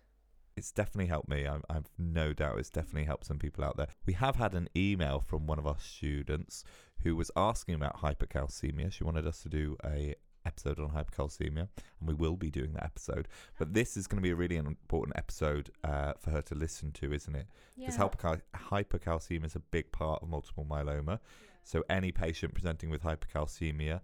It's 0.55 0.71
definitely 0.71 1.07
helped 1.07 1.29
me. 1.29 1.47
I'm, 1.47 1.63
I've 1.69 1.89
no 1.97 2.33
doubt 2.33 2.59
it's 2.59 2.69
definitely 2.69 3.05
helped 3.05 3.25
some 3.25 3.39
people 3.39 3.63
out 3.63 3.77
there. 3.77 3.87
We 4.05 4.13
have 4.13 4.35
had 4.35 4.53
an 4.53 4.69
email 4.75 5.21
from 5.21 5.47
one 5.47 5.57
of 5.57 5.65
our 5.65 5.79
students 5.79 6.63
who 7.03 7.15
was 7.15 7.31
asking 7.35 7.75
about 7.75 8.01
hypercalcemia. 8.01 8.91
She 8.91 9.03
wanted 9.03 9.25
us 9.25 9.41
to 9.41 9.49
do 9.49 9.75
a 9.83 10.15
episode 10.45 10.79
on 10.79 10.89
hypercalcemia, 10.89 11.67
and 11.99 12.07
we 12.07 12.13
will 12.13 12.35
be 12.35 12.49
doing 12.49 12.73
that 12.73 12.83
episode. 12.85 13.27
But 13.59 13.73
this 13.73 13.95
is 13.97 14.07
going 14.07 14.17
to 14.17 14.23
be 14.23 14.31
a 14.31 14.35
really 14.35 14.57
important 14.57 15.17
episode 15.17 15.71
uh, 15.83 16.13
for 16.19 16.31
her 16.31 16.41
to 16.43 16.55
listen 16.55 16.91
to, 16.93 17.13
isn't 17.13 17.35
it? 17.35 17.47
Because 17.77 17.97
Yeah. 17.97 18.07
hypercal- 18.07 18.41
hypercalcemia 18.55 19.45
is 19.45 19.55
a 19.55 19.59
big 19.59 19.91
part 19.91 20.21
of 20.23 20.29
multiple 20.29 20.65
myeloma. 20.65 21.19
So 21.63 21.83
any 21.89 22.11
patient 22.11 22.53
presenting 22.53 22.89
with 22.89 23.03
hypercalcemia, 23.03 24.01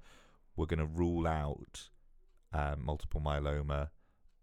we're 0.56 0.66
going 0.68 0.80
to 0.80 0.86
rule 0.86 1.28
out 1.28 1.90
um, 2.54 2.86
multiple 2.86 3.20
myeloma, 3.22 3.90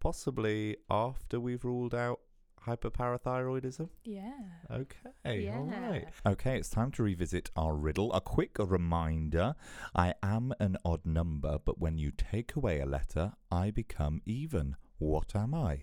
possibly 0.00 0.76
after 0.90 1.40
we've 1.40 1.64
ruled 1.64 1.94
out 1.94 2.20
hyperparathyroidism. 2.66 3.88
Yeah. 4.05 4.33
Okay, 4.70 5.42
Yeah. 5.44 5.59
right. 5.90 6.07
Okay, 6.27 6.57
it's 6.59 6.70
time 6.70 6.90
to 6.92 7.03
revisit 7.03 7.50
our 7.57 7.74
riddle. 7.74 8.12
A 8.12 8.20
quick 8.20 8.57
reminder 8.59 9.55
I 9.94 10.14
am 10.22 10.53
an 10.61 10.77
odd 10.85 11.05
number, 11.05 11.59
but 11.64 11.79
when 11.79 11.98
you 11.98 12.11
take 12.11 12.57
away 12.57 12.81
a 12.81 12.87
letter, 12.87 13.33
I 13.50 13.70
become 13.70 14.22
even. 14.27 14.77
What 14.98 15.35
am 15.37 15.55
I? 15.55 15.83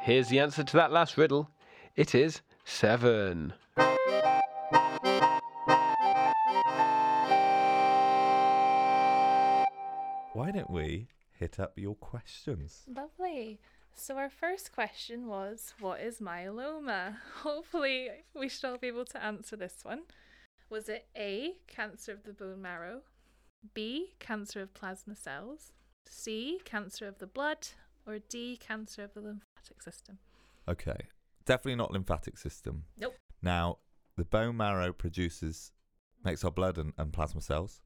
Here's 0.00 0.28
the 0.28 0.40
answer 0.40 0.64
to 0.64 0.76
that 0.78 0.90
last 0.90 1.16
riddle. 1.16 1.48
It 1.94 2.12
is 2.14 2.40
seven. 2.64 3.52
We 10.72 11.08
hit 11.38 11.60
up 11.60 11.78
your 11.78 11.94
questions? 11.94 12.82
Lovely. 12.88 13.60
So 13.94 14.16
our 14.16 14.30
first 14.30 14.72
question 14.72 15.26
was, 15.28 15.74
what 15.78 16.00
is 16.00 16.18
myeloma? 16.18 17.16
Hopefully 17.42 18.08
we 18.34 18.48
should 18.48 18.64
all 18.64 18.78
be 18.78 18.88
able 18.88 19.04
to 19.04 19.22
answer 19.22 19.54
this 19.54 19.76
one. 19.82 20.02
Was 20.70 20.88
it 20.88 21.06
A, 21.16 21.56
cancer 21.68 22.12
of 22.12 22.24
the 22.24 22.32
bone 22.32 22.62
marrow, 22.62 23.02
B, 23.74 24.14
cancer 24.18 24.62
of 24.62 24.72
plasma 24.72 25.14
cells, 25.14 25.72
C, 26.08 26.60
cancer 26.64 27.06
of 27.06 27.18
the 27.18 27.26
blood, 27.26 27.68
or 28.06 28.18
D, 28.18 28.56
cancer 28.56 29.04
of 29.04 29.12
the 29.12 29.20
lymphatic 29.20 29.82
system? 29.82 30.18
Okay, 30.66 31.08
definitely 31.44 31.76
not 31.76 31.92
lymphatic 31.92 32.38
system. 32.38 32.84
Nope. 32.98 33.14
Now, 33.42 33.78
the 34.16 34.24
bone 34.24 34.56
marrow 34.56 34.92
produces, 34.92 35.72
makes 36.24 36.44
our 36.44 36.50
blood 36.50 36.78
and, 36.78 36.94
and 36.96 37.12
plasma 37.12 37.42
cells. 37.42 37.82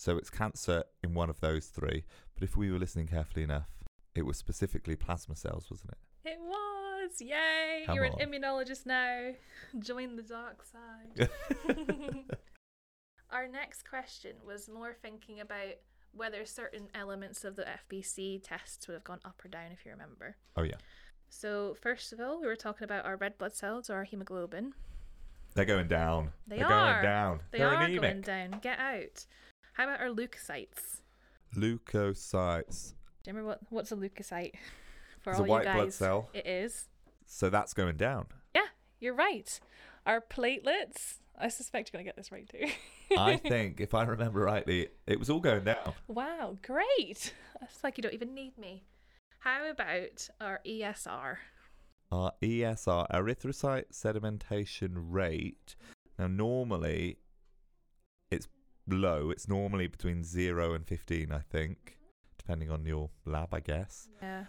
So 0.00 0.16
it's 0.16 0.30
cancer 0.30 0.84
in 1.04 1.12
one 1.12 1.28
of 1.28 1.40
those 1.40 1.66
three. 1.66 2.04
But 2.32 2.42
if 2.42 2.56
we 2.56 2.72
were 2.72 2.78
listening 2.78 3.06
carefully 3.06 3.42
enough, 3.42 3.68
it 4.14 4.22
was 4.22 4.38
specifically 4.38 4.96
plasma 4.96 5.36
cells, 5.36 5.66
wasn't 5.70 5.90
it? 5.90 6.30
It 6.30 6.38
was! 6.40 7.20
Yay! 7.20 7.82
Come 7.84 7.96
You're 7.96 8.06
on. 8.06 8.18
an 8.18 8.32
immunologist 8.32 8.86
now. 8.86 9.32
Join 9.78 10.16
the 10.16 10.22
dark 10.22 10.64
side. 10.64 11.28
Our 13.30 13.46
next 13.46 13.86
question 13.86 14.36
was 14.42 14.70
more 14.70 14.94
thinking 15.02 15.38
about 15.38 15.74
whether 16.14 16.46
certain 16.46 16.88
elements 16.94 17.44
of 17.44 17.56
the 17.56 17.66
FBC 17.92 18.40
tests 18.42 18.88
would 18.88 18.94
have 18.94 19.04
gone 19.04 19.20
up 19.26 19.42
or 19.44 19.48
down, 19.48 19.70
if 19.70 19.84
you 19.84 19.92
remember. 19.92 20.34
Oh, 20.56 20.62
yeah. 20.62 20.76
So, 21.28 21.76
first 21.78 22.14
of 22.14 22.20
all, 22.20 22.40
we 22.40 22.46
were 22.46 22.56
talking 22.56 22.84
about 22.84 23.04
our 23.04 23.16
red 23.16 23.36
blood 23.36 23.52
cells 23.52 23.90
or 23.90 23.96
our 23.96 24.04
hemoglobin. 24.04 24.72
They're 25.54 25.66
going 25.66 25.88
down. 25.88 26.30
They 26.46 26.62
are 26.62 26.72
are. 26.72 26.92
going 26.94 27.04
down. 27.04 27.40
They 27.50 27.58
They're 27.58 27.68
are 27.68 27.82
anemic. 27.82 28.00
going 28.00 28.20
down. 28.22 28.60
Get 28.62 28.78
out. 28.78 29.26
How 29.74 29.84
about 29.84 30.00
our 30.00 30.08
leukocytes? 30.08 31.00
Leukocytes. 31.56 32.94
Do 33.22 33.30
you 33.30 33.36
remember 33.36 33.48
what, 33.48 33.60
what's 33.70 33.92
a 33.92 33.96
leukocyte? 33.96 34.54
For 35.20 35.30
It's 35.30 35.40
all 35.40 35.46
a 35.46 35.48
white 35.48 35.60
you 35.60 35.64
guys, 35.64 35.74
blood 35.74 35.92
cell. 35.92 36.28
It 36.32 36.46
is. 36.46 36.88
So 37.26 37.50
that's 37.50 37.74
going 37.74 37.96
down. 37.96 38.26
Yeah, 38.54 38.62
you're 38.98 39.14
right. 39.14 39.60
Our 40.06 40.20
platelets. 40.20 41.18
I 41.38 41.48
suspect 41.48 41.90
you're 41.92 41.98
going 41.98 42.04
to 42.04 42.08
get 42.08 42.16
this 42.16 42.32
right 42.32 42.48
too. 42.48 42.66
I 43.18 43.36
think, 43.48 43.80
if 43.80 43.94
I 43.94 44.04
remember 44.04 44.40
rightly, 44.40 44.88
it 45.06 45.18
was 45.18 45.30
all 45.30 45.40
going 45.40 45.64
down. 45.64 45.94
Wow, 46.08 46.58
great. 46.62 47.34
It's 47.62 47.84
like 47.84 47.96
you 47.98 48.02
don't 48.02 48.14
even 48.14 48.34
need 48.34 48.56
me. 48.58 48.84
How 49.40 49.68
about 49.70 50.28
our 50.40 50.60
ESR? 50.66 51.36
Our 52.12 52.32
ESR, 52.42 53.10
erythrocyte 53.10 53.92
sedimentation 53.92 54.94
rate. 54.94 55.76
Now, 56.18 56.26
normally 56.26 57.18
low. 58.92 59.30
It's 59.30 59.48
normally 59.48 59.86
between 59.86 60.22
0 60.24 60.74
and 60.74 60.86
15, 60.86 61.32
I 61.32 61.38
think, 61.40 61.98
depending 62.38 62.70
on 62.70 62.84
your 62.86 63.10
lab, 63.24 63.54
I 63.54 63.60
guess. 63.60 64.08
Yeah. 64.22 64.44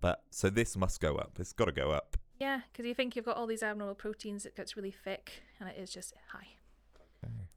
But 0.00 0.22
so 0.30 0.48
this 0.50 0.76
must 0.76 1.00
go 1.00 1.16
up. 1.16 1.38
It's 1.40 1.52
got 1.52 1.64
to 1.66 1.72
go 1.72 1.90
up. 1.90 2.16
Yeah, 2.38 2.60
because 2.72 2.86
you 2.86 2.94
think 2.94 3.16
you've 3.16 3.24
got 3.24 3.36
all 3.36 3.46
these 3.48 3.64
abnormal 3.64 3.96
proteins, 3.96 4.46
it 4.46 4.54
gets 4.54 4.76
really 4.76 4.92
thick, 4.92 5.42
and 5.58 5.68
it 5.68 5.76
is 5.76 5.90
just 5.92 6.14
high. 6.32 6.46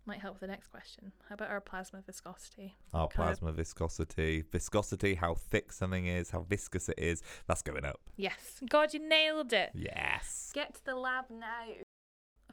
Might 0.08 0.20
help 0.20 0.34
with 0.36 0.41
the 0.41 0.48
next 0.48 0.70
question. 0.70 1.12
How 1.30 1.36
about 1.36 1.52
our 1.52 1.62
plasma 1.62 2.02
viscosity? 2.04 2.76
Our 2.91 3.08
Kind 3.08 3.30
of- 3.30 3.38
plasma 3.39 3.52
viscosity, 3.52 4.41
viscosity, 4.52 5.13
how 5.13 5.36
thick 5.36 5.72
something 5.72 6.08
is, 6.08 6.32
how 6.32 6.41
viscous 6.41 6.89
it 6.89 6.98
is, 6.98 7.22
that's 7.46 7.62
going 7.62 7.86
up. 7.86 8.00
Yes. 8.17 8.60
God, 8.67 8.96
you 8.96 9.08
nailed 9.08 9.54
it. 9.54 9.70
Yes. 9.76 10.50
Get 10.56 10.74
to 10.74 10.84
the 10.86 10.96
lab 10.96 11.26
now. 11.30 11.65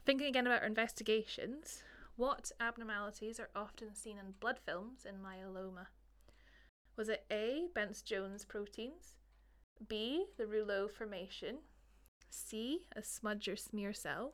Thinking 0.05 0.27
again 0.27 0.45
about 0.45 0.61
our 0.61 0.67
investigations, 0.67 1.81
what 2.19 2.51
abnormalities 2.59 3.39
are 3.39 3.49
often 3.55 3.95
seen 3.95 4.17
in 4.17 4.33
blood 4.41 4.59
films 4.65 5.05
in 5.07 5.15
myeloma? 5.15 5.85
Was 6.97 7.07
it 7.07 7.23
A. 7.31 7.67
Bence 7.73 8.01
Jones 8.01 8.43
proteins, 8.43 9.15
B. 9.87 10.25
The 10.37 10.45
rouleau 10.45 10.89
formation, 10.89 11.59
C. 12.29 12.81
A 12.93 13.01
smudge 13.01 13.47
or 13.47 13.55
smear 13.55 13.93
cell, 13.93 14.33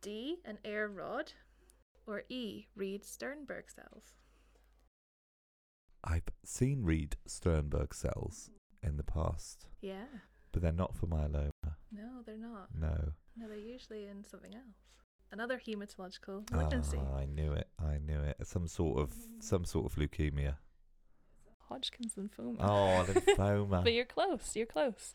D. 0.00 0.36
An 0.44 0.58
Auer 0.64 0.86
rod, 0.86 1.32
or 2.06 2.22
E. 2.28 2.66
Reed 2.76 3.04
Sternberg 3.04 3.64
cells? 3.72 4.12
I've 6.04 6.28
seen 6.44 6.84
Reed 6.84 7.16
Sternberg 7.26 7.92
cells 7.92 8.50
in 8.84 8.96
the 8.98 9.02
past, 9.02 9.66
Yeah. 9.80 10.06
but 10.52 10.62
they're 10.62 10.70
not 10.70 10.94
for 10.94 11.08
myeloma. 11.08 11.50
No, 11.90 12.22
they're 12.24 12.36
not. 12.38 12.68
No. 12.72 13.14
No, 13.36 13.48
they're 13.48 13.58
usually 13.58 14.06
in 14.06 14.22
something 14.22 14.54
else. 14.54 14.92
Another 15.30 15.60
hematological 15.64 16.50
malignancy. 16.50 16.98
Ah, 17.00 17.18
I 17.18 17.24
knew 17.26 17.52
it. 17.52 17.68
I 17.78 17.98
knew 17.98 18.20
it. 18.20 18.36
Some 18.44 18.66
sort 18.66 18.98
of 19.00 19.12
some 19.40 19.64
sort 19.64 19.86
of 19.86 19.98
leukemia. 19.98 20.54
Hodgkin's 21.68 22.14
lymphoma. 22.14 22.56
Oh, 22.60 23.04
lymphoma. 23.06 23.82
But 23.84 23.92
you're 23.92 24.04
close. 24.06 24.56
You're 24.56 24.66
close. 24.66 25.14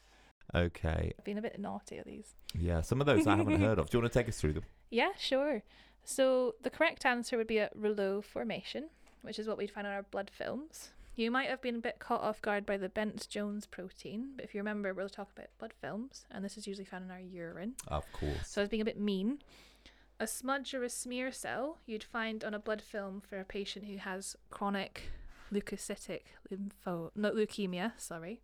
Okay. 0.53 1.13
I've 1.17 1.25
been 1.25 1.37
a 1.37 1.41
bit 1.41 1.59
naughty 1.59 1.97
at 1.97 2.05
these. 2.05 2.35
Yeah, 2.53 2.81
some 2.81 2.99
of 3.01 3.07
those 3.07 3.25
I 3.25 3.35
haven't 3.35 3.59
heard 3.59 3.79
of. 3.79 3.89
Do 3.89 3.97
you 3.97 4.01
want 4.01 4.13
to 4.13 4.19
take 4.19 4.29
us 4.29 4.39
through 4.39 4.53
them? 4.53 4.63
Yeah, 4.91 5.09
sure. 5.17 5.63
So 6.03 6.53
the 6.61 6.69
correct 6.69 7.03
answer 7.03 7.35
would 7.35 7.47
be 7.47 7.57
a 7.57 7.71
rouleau 7.73 8.21
formation, 8.21 8.89
which 9.23 9.39
is 9.39 9.47
what 9.47 9.57
we'd 9.57 9.71
find 9.71 9.87
on 9.87 9.93
our 9.93 10.03
blood 10.03 10.29
films. 10.31 10.91
You 11.15 11.31
might 11.31 11.49
have 11.49 11.63
been 11.63 11.77
a 11.77 11.79
bit 11.79 11.97
caught 11.97 12.21
off 12.21 12.39
guard 12.43 12.63
by 12.63 12.77
the 12.77 12.89
Bence 12.89 13.25
Jones 13.25 13.65
protein, 13.65 14.33
but 14.35 14.45
if 14.45 14.53
you 14.53 14.59
remember, 14.59 14.93
we'll 14.93 15.09
talk 15.09 15.31
about 15.35 15.47
blood 15.57 15.73
films, 15.81 16.27
and 16.29 16.45
this 16.45 16.57
is 16.57 16.67
usually 16.67 16.85
found 16.85 17.05
in 17.05 17.09
our 17.11 17.19
urine. 17.19 17.73
Of 17.87 18.03
course. 18.13 18.47
So 18.49 18.61
I 18.61 18.63
was 18.63 18.69
being 18.69 18.83
a 18.83 18.85
bit 18.85 18.99
mean. 18.99 19.39
A 20.19 20.27
smudge 20.27 20.73
or 20.73 20.83
a 20.83 20.89
smear 20.89 21.31
cell 21.31 21.79
you'd 21.85 22.03
find 22.03 22.43
on 22.43 22.53
a 22.53 22.59
blood 22.59 22.81
film 22.81 23.21
for 23.21 23.39
a 23.39 23.45
patient 23.45 23.85
who 23.85 23.97
has 23.97 24.35
chronic 24.49 25.09
leukocytic 25.51 26.21
lympho 26.51 27.09
no 27.15 27.31
leukemia, 27.31 27.93
sorry. 27.97 28.41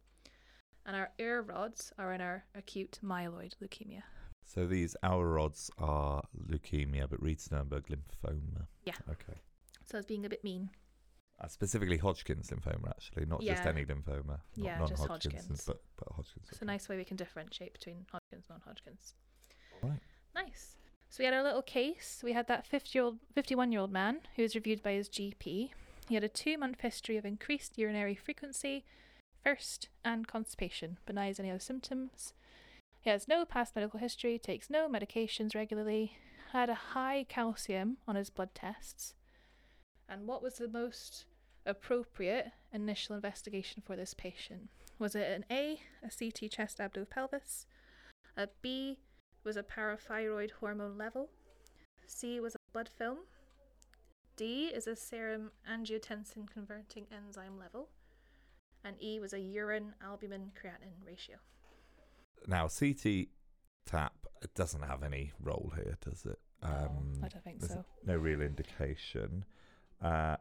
And 0.86 1.08
Auer 1.20 1.42
rods 1.42 1.94
are 1.98 2.14
in 2.14 2.22
our 2.22 2.46
acute 2.56 3.00
myeloid 3.04 3.54
leukemia. 3.62 4.02
So 4.44 4.66
these 4.66 4.96
Auer 5.04 5.30
rods 5.30 5.70
are 5.78 6.24
leukemia, 6.50 7.08
but 7.10 7.22
Reed 7.22 7.40
Sternberg 7.40 7.88
lymphoma. 7.88 8.66
Yeah. 8.86 8.96
Okay. 9.10 9.40
So 9.86 9.98
I 9.98 10.00
was 10.00 10.06
being 10.06 10.26
a 10.26 10.30
bit 10.30 10.44
mean. 10.44 10.72
Uh, 11.42 11.48
specifically 11.48 11.98
Hodgkin's 11.98 12.50
lymphoma, 12.50 12.90
actually, 12.90 13.26
not 13.26 13.42
just 13.42 13.66
any 13.66 13.86
lymphoma. 13.86 14.28
Not 14.28 14.42
Yeah, 14.56 14.80
just 14.80 15.00
non-Hodgkin's, 15.00 15.36
Hodgkin's. 15.36 15.66
But, 15.66 15.82
but 15.98 16.08
Hodgkin's. 16.10 16.48
It's 16.52 16.62
a 16.62 16.66
nice 16.66 16.90
way 16.90 16.98
we 16.98 17.06
can 17.06 17.16
differentiate 17.16 17.74
between 17.74 18.06
Hodgkin's 18.12 18.46
and 18.50 18.58
non-Hodgkin's. 18.58 19.14
Right. 19.82 20.02
Nice. 20.36 20.76
So 21.10 21.18
we 21.20 21.26
had 21.26 21.34
our 21.34 21.44
little 21.44 21.64
case. 21.64 22.22
We 22.24 22.34
had 22.34 22.48
that 22.48 22.68
50 22.68 22.98
year 22.98 23.04
old, 23.04 23.18
51 23.34 23.72
year 23.72 23.82
old 23.82 23.92
man 23.92 24.20
who 24.36 24.44
was 24.44 24.56
reviewed 24.56 24.84
by 24.84 24.94
his 24.94 25.10
GP. 25.10 25.72
He 26.08 26.16
had 26.16 26.24
a 26.24 26.30
two 26.30 26.58
month 26.58 26.82
history 26.82 27.18
of 27.18 27.26
increased 27.26 27.78
urinary 27.78 28.16
frequency, 28.16 28.86
thirst, 29.44 29.90
and 30.06 30.28
constipation. 30.28 30.98
But 31.06 31.18
any 31.18 31.50
other 31.50 31.60
symptoms. 31.60 32.34
He 33.02 33.10
has 33.10 33.28
no 33.28 33.44
past 33.46 33.76
medical 33.76 34.00
history, 34.00 34.38
takes 34.38 34.70
no 34.70 34.88
medications 34.88 35.56
regularly, 35.56 36.18
had 36.52 36.70
a 36.70 36.76
high 36.76 37.26
calcium 37.28 37.98
on 38.08 38.16
his 38.16 38.30
blood 38.30 38.50
tests. 38.54 39.16
And 40.08 40.28
what 40.28 40.44
was 40.44 40.56
the 40.56 40.68
most 40.68 41.26
appropriate 41.66 42.52
initial 42.74 43.16
investigation 43.16 43.82
for 43.86 43.96
this 43.96 44.14
patient? 44.14 44.70
Was 44.98 45.16
it 45.16 45.32
an 45.32 45.46
A, 45.50 45.82
a 46.04 46.10
CT 46.10 46.52
chest 46.52 46.80
abdo 46.80 47.10
pelvis? 47.10 47.66
A 48.36 48.50
B 48.62 48.98
was 49.44 49.58
a 49.58 49.64
parathyroid 49.64 50.52
hormone 50.60 50.98
level. 50.98 51.30
C 52.08 52.40
was 52.40 52.56
a 52.56 52.60
blood 52.74 52.90
film. 52.90 53.20
D 54.36 54.66
is 54.68 54.88
a 54.88 54.96
serum 54.96 55.52
angiotensin 55.70 56.50
converting 56.52 57.06
enzyme 57.16 57.58
level. 57.60 57.90
And 58.84 58.96
E 59.02 59.20
was 59.20 59.34
a 59.34 59.40
urine 59.40 59.94
albumin 60.02 60.52
creatinine 60.56 61.06
ratio. 61.06 61.36
Now, 62.48 62.68
CT 62.68 63.28
tap 63.86 64.14
it 64.42 64.54
doesn't 64.56 64.84
have 64.84 65.04
any 65.04 65.34
role 65.42 65.74
here, 65.76 65.98
does 66.02 66.26
it? 66.26 66.40
No, 66.64 66.70
Um, 66.70 67.14
I 67.24 67.28
don't 67.28 67.44
think 67.44 67.60
there's 67.60 67.74
so. 67.74 67.86
No 68.06 68.16
real 68.16 68.42
indication. 68.42 69.44
Uh, 70.02 70.38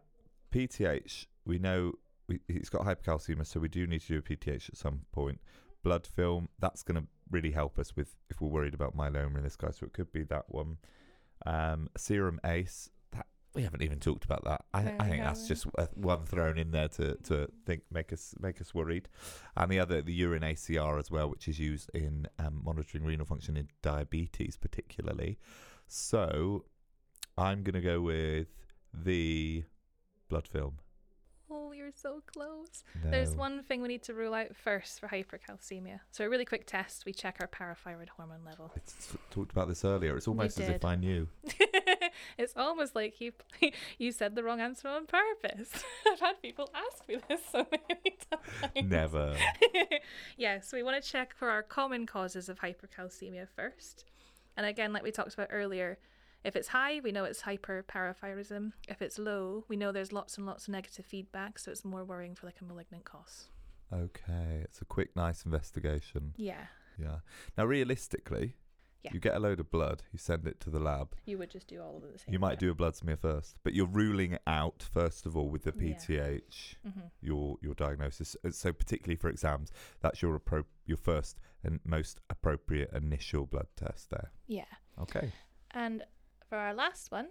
PTH, 0.52 1.26
we 1.44 1.58
know 1.58 1.94
we, 2.28 2.38
he's 2.46 2.68
got 2.68 2.82
hypercalcemia, 2.82 3.46
so 3.46 3.58
we 3.58 3.68
do 3.68 3.86
need 3.86 4.02
to 4.02 4.06
do 4.08 4.18
a 4.18 4.22
PTH 4.22 4.68
at 4.68 4.76
some 4.76 5.00
point. 5.12 5.40
Blood 5.82 6.06
film, 6.06 6.48
that's 6.60 6.82
going 6.82 7.00
to 7.02 7.08
really 7.30 7.50
help 7.50 7.78
us 7.78 7.94
with 7.96 8.16
if 8.30 8.40
we're 8.40 8.48
worried 8.48 8.74
about 8.74 8.96
myeloma 8.96 9.38
in 9.38 9.42
this 9.42 9.56
guy, 9.56 9.70
so 9.70 9.86
it 9.86 9.92
could 9.92 10.12
be 10.12 10.24
that 10.24 10.44
one. 10.48 10.78
Um, 11.46 11.88
serum 11.96 12.40
ACE, 12.44 12.90
that 13.12 13.26
we 13.54 13.62
haven't 13.62 13.82
even 13.82 14.00
talked 14.00 14.24
about 14.24 14.44
that. 14.44 14.64
I, 14.74 14.82
No, 14.82 14.96
I 14.98 15.08
think 15.08 15.22
that's 15.22 15.46
just 15.46 15.66
uh, 15.78 15.86
one 15.94 16.24
thrown 16.24 16.58
in 16.58 16.70
there 16.72 16.88
to, 16.88 17.14
to 17.14 17.48
think 17.64 17.82
make 17.92 18.12
us 18.12 18.34
make 18.40 18.60
us 18.60 18.74
worried. 18.74 19.08
And 19.56 19.70
the 19.70 19.78
other, 19.78 20.02
the 20.02 20.12
urine 20.12 20.42
ACR 20.42 20.98
as 20.98 21.10
well, 21.10 21.30
which 21.30 21.48
is 21.48 21.58
used 21.58 21.90
in 21.94 22.26
um, 22.38 22.60
monitoring 22.64 23.04
renal 23.04 23.26
function 23.26 23.56
in 23.56 23.68
diabetes, 23.82 24.56
particularly. 24.56 25.38
So 25.86 26.64
I'm 27.36 27.62
going 27.62 27.74
to 27.74 27.80
go 27.80 28.00
with 28.00 28.48
the 28.92 29.64
blood 30.28 30.46
film. 30.46 30.78
You're 31.88 31.94
so 31.96 32.22
close. 32.30 32.84
There's 33.02 33.34
one 33.34 33.62
thing 33.62 33.80
we 33.80 33.88
need 33.88 34.02
to 34.02 34.12
rule 34.14 34.34
out 34.34 34.54
first 34.54 35.00
for 35.00 35.08
hypercalcemia. 35.08 36.00
So, 36.10 36.22
a 36.22 36.28
really 36.28 36.44
quick 36.44 36.66
test 36.66 37.06
we 37.06 37.14
check 37.14 37.38
our 37.40 37.46
parathyroid 37.46 38.10
hormone 38.10 38.44
level. 38.44 38.70
I 38.76 38.80
s- 38.86 39.16
talked 39.30 39.52
about 39.52 39.68
this 39.68 39.86
earlier. 39.86 40.14
It's 40.14 40.28
almost 40.28 40.60
as 40.60 40.68
if 40.68 40.84
I 40.84 40.96
knew. 40.96 41.28
it's 42.36 42.52
almost 42.58 42.94
like 42.94 43.22
you 43.22 43.32
you 43.98 44.12
said 44.12 44.34
the 44.34 44.42
wrong 44.42 44.60
answer 44.60 44.86
on 44.86 45.06
purpose. 45.06 45.82
I've 46.12 46.20
had 46.20 46.42
people 46.42 46.68
ask 46.74 47.08
me 47.08 47.16
this 47.26 47.40
so 47.50 47.66
many 47.70 48.18
times. 48.30 48.90
Never. 48.90 49.34
yeah, 50.36 50.60
so 50.60 50.76
we 50.76 50.82
want 50.82 51.02
to 51.02 51.10
check 51.10 51.34
for 51.34 51.48
our 51.48 51.62
common 51.62 52.04
causes 52.04 52.50
of 52.50 52.60
hypercalcemia 52.60 53.48
first. 53.56 54.04
And 54.58 54.66
again, 54.66 54.92
like 54.92 55.04
we 55.04 55.10
talked 55.10 55.32
about 55.32 55.48
earlier, 55.50 55.96
if 56.48 56.56
it's 56.56 56.68
high, 56.68 57.00
we 57.04 57.12
know 57.12 57.24
it's 57.24 57.42
hyperparathyroidism. 57.42 58.72
If 58.88 59.02
it's 59.02 59.18
low, 59.18 59.64
we 59.68 59.76
know 59.76 59.92
there's 59.92 60.12
lots 60.12 60.36
and 60.36 60.46
lots 60.46 60.66
of 60.66 60.72
negative 60.72 61.04
feedback, 61.06 61.58
so 61.58 61.70
it's 61.70 61.84
more 61.84 62.04
worrying 62.04 62.34
for 62.34 62.46
like 62.46 62.60
a 62.60 62.64
malignant 62.64 63.04
cause. 63.04 63.48
Okay, 63.92 64.60
it's 64.64 64.80
a 64.80 64.84
quick, 64.84 65.14
nice 65.14 65.44
investigation. 65.44 66.32
Yeah, 66.36 66.66
Yeah. 66.98 67.18
Now, 67.56 67.64
realistically, 67.64 68.56
Yeah. 69.04 69.12
you 69.14 69.20
get 69.20 69.36
a 69.36 69.38
load 69.38 69.60
of 69.60 69.70
blood, 69.70 70.02
you 70.12 70.18
send 70.18 70.48
it 70.48 70.58
to 70.60 70.70
the 70.70 70.80
lab. 70.80 71.14
you 71.26 71.38
would 71.38 71.50
just 71.50 71.68
do 71.68 71.80
all 71.80 71.96
of 71.98 72.02
it 72.04 72.12
the 72.14 72.18
same 72.18 72.32
You 72.32 72.38
might 72.40 72.58
do 72.58 72.70
a 72.70 72.74
blood 72.74 72.96
smear 72.96 73.16
first, 73.16 73.56
but 73.62 73.72
you're 73.74 73.86
ruling 73.86 74.32
it 74.32 74.42
out 74.46 74.82
first 74.82 75.24
of 75.26 75.36
all 75.36 75.48
with 75.48 75.62
the 75.62 75.72
Yeah. 75.76 75.94
PTH. 75.94 76.76
hmm 76.82 77.00
Your 77.20 77.58
your 77.62 77.74
diagnosis. 77.74 78.36
Uh, 78.44 78.50
So 78.50 78.72
particularly 78.72 79.16
for 79.16 79.28
exams, 79.28 79.70
that's 80.00 80.20
your 80.22 80.38
appro- 80.40 80.64
your 80.86 80.96
first 80.96 81.38
and 81.62 81.78
most 81.84 82.20
appropriate 82.30 82.90
initial 82.92 83.46
blood 83.46 83.68
test 83.76 84.10
there. 84.10 84.32
Yeah. 84.46 84.72
Okay. 84.98 85.32
And 85.70 86.02
for 86.48 86.56
our 86.56 86.74
last 86.74 87.10
one, 87.10 87.28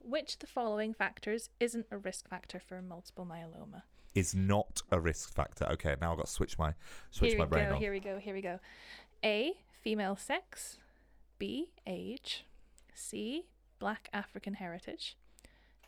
which 0.00 0.34
of 0.34 0.38
the 0.40 0.46
following 0.46 0.94
factors 0.94 1.50
isn't 1.60 1.86
a 1.90 1.98
risk 1.98 2.28
factor 2.28 2.60
for 2.60 2.82
multiple 2.82 3.26
myeloma? 3.26 3.82
Is 4.14 4.34
not 4.34 4.82
a 4.90 5.00
risk 5.00 5.32
factor. 5.32 5.66
Okay, 5.72 5.94
now 6.00 6.12
I've 6.12 6.18
got 6.18 6.26
to 6.26 6.32
switch 6.32 6.58
my 6.58 6.74
switch 7.10 7.30
here 7.30 7.38
my 7.38 7.44
brain 7.44 7.68
go, 7.68 7.74
on. 7.74 7.80
here 7.80 7.92
we 7.92 8.00
go, 8.00 8.18
here 8.18 8.34
we 8.34 8.42
go. 8.42 8.58
A, 9.24 9.52
female 9.82 10.16
sex. 10.16 10.78
B, 11.38 11.72
age. 11.86 12.44
C, 12.94 13.46
black 13.78 14.08
African 14.12 14.54
heritage. 14.54 15.16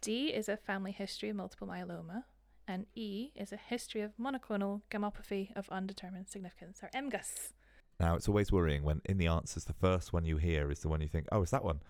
D 0.00 0.28
is 0.28 0.48
a 0.48 0.56
family 0.56 0.92
history 0.92 1.30
of 1.30 1.36
multiple 1.36 1.66
myeloma. 1.66 2.24
And 2.68 2.86
E 2.94 3.32
is 3.34 3.52
a 3.52 3.56
history 3.56 4.00
of 4.00 4.12
monoclonal 4.16 4.82
gammopathy 4.92 5.50
of 5.56 5.68
undetermined 5.70 6.28
significance, 6.28 6.80
or 6.82 6.90
MGUS. 6.94 7.52
Now 7.98 8.14
it's 8.14 8.28
always 8.28 8.52
worrying 8.52 8.84
when 8.84 9.02
in 9.04 9.18
the 9.18 9.26
answers 9.26 9.64
the 9.64 9.72
first 9.72 10.12
one 10.12 10.24
you 10.24 10.36
hear 10.36 10.70
is 10.70 10.80
the 10.80 10.88
one 10.88 11.00
you 11.00 11.08
think, 11.08 11.26
oh, 11.32 11.42
it's 11.42 11.50
that 11.50 11.64
one, 11.64 11.80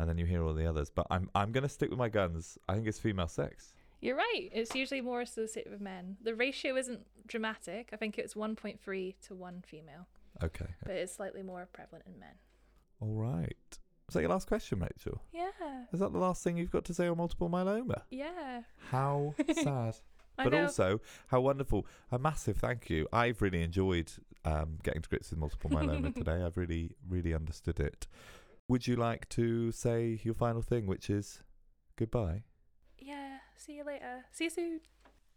and 0.00 0.08
then 0.08 0.18
you 0.18 0.24
hear 0.26 0.42
all 0.44 0.54
the 0.54 0.66
others. 0.66 0.90
But 0.90 1.06
I'm 1.10 1.30
I'm 1.34 1.52
gonna 1.52 1.68
stick 1.68 1.90
with 1.90 1.98
my 1.98 2.08
guns. 2.08 2.58
I 2.68 2.74
think 2.74 2.86
it's 2.88 2.98
female 2.98 3.28
sex. 3.28 3.74
You're 4.00 4.16
right. 4.16 4.48
It's 4.52 4.74
usually 4.74 5.02
more 5.02 5.20
associated 5.20 5.70
with 5.70 5.80
men. 5.82 6.16
The 6.22 6.34
ratio 6.34 6.76
isn't 6.76 7.06
dramatic. 7.26 7.90
I 7.92 7.96
think 7.96 8.18
it's 8.18 8.32
1.3 8.32 9.14
to 9.26 9.34
1 9.34 9.62
female, 9.66 10.06
Okay. 10.42 10.64
but 10.86 10.94
it's 10.94 11.14
slightly 11.14 11.42
more 11.42 11.68
prevalent 11.70 12.06
in 12.06 12.18
men. 12.18 12.36
All 13.00 13.14
right. 13.14 13.78
Is 14.08 14.14
that 14.14 14.20
your 14.22 14.30
last 14.30 14.48
question, 14.48 14.80
Rachel? 14.80 15.20
Yeah. 15.34 15.50
Is 15.92 16.00
that 16.00 16.12
the 16.12 16.18
last 16.18 16.42
thing 16.42 16.56
you've 16.56 16.70
got 16.70 16.84
to 16.86 16.94
say 16.94 17.08
on 17.08 17.18
multiple 17.18 17.50
myeloma? 17.50 18.02
Yeah. 18.10 18.62
How 18.90 19.34
sad. 19.54 19.96
But 20.36 20.54
also, 20.54 21.00
how 21.26 21.42
wonderful. 21.42 21.86
A 22.10 22.18
massive 22.18 22.56
thank 22.56 22.88
you. 22.88 23.06
I've 23.12 23.42
really 23.42 23.62
enjoyed 23.62 24.10
um, 24.46 24.78
getting 24.82 25.02
to 25.02 25.08
grips 25.10 25.28
with 25.30 25.38
multiple 25.38 25.68
myeloma 25.70 26.14
today. 26.22 26.42
I've 26.42 26.56
really, 26.56 26.92
really 27.08 27.34
understood 27.34 27.78
it. 27.78 28.06
Would 28.70 28.86
you 28.86 28.94
like 28.94 29.28
to 29.30 29.72
say 29.72 30.20
your 30.22 30.34
final 30.34 30.62
thing, 30.62 30.86
which 30.86 31.10
is 31.10 31.40
goodbye? 31.96 32.44
yeah. 33.00 33.38
See 33.56 33.72
you 33.72 33.82
later. 33.82 34.24
See 34.30 34.44
you 34.44 34.50
soon. 34.50 34.80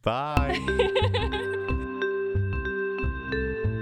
Bye. 0.03 0.59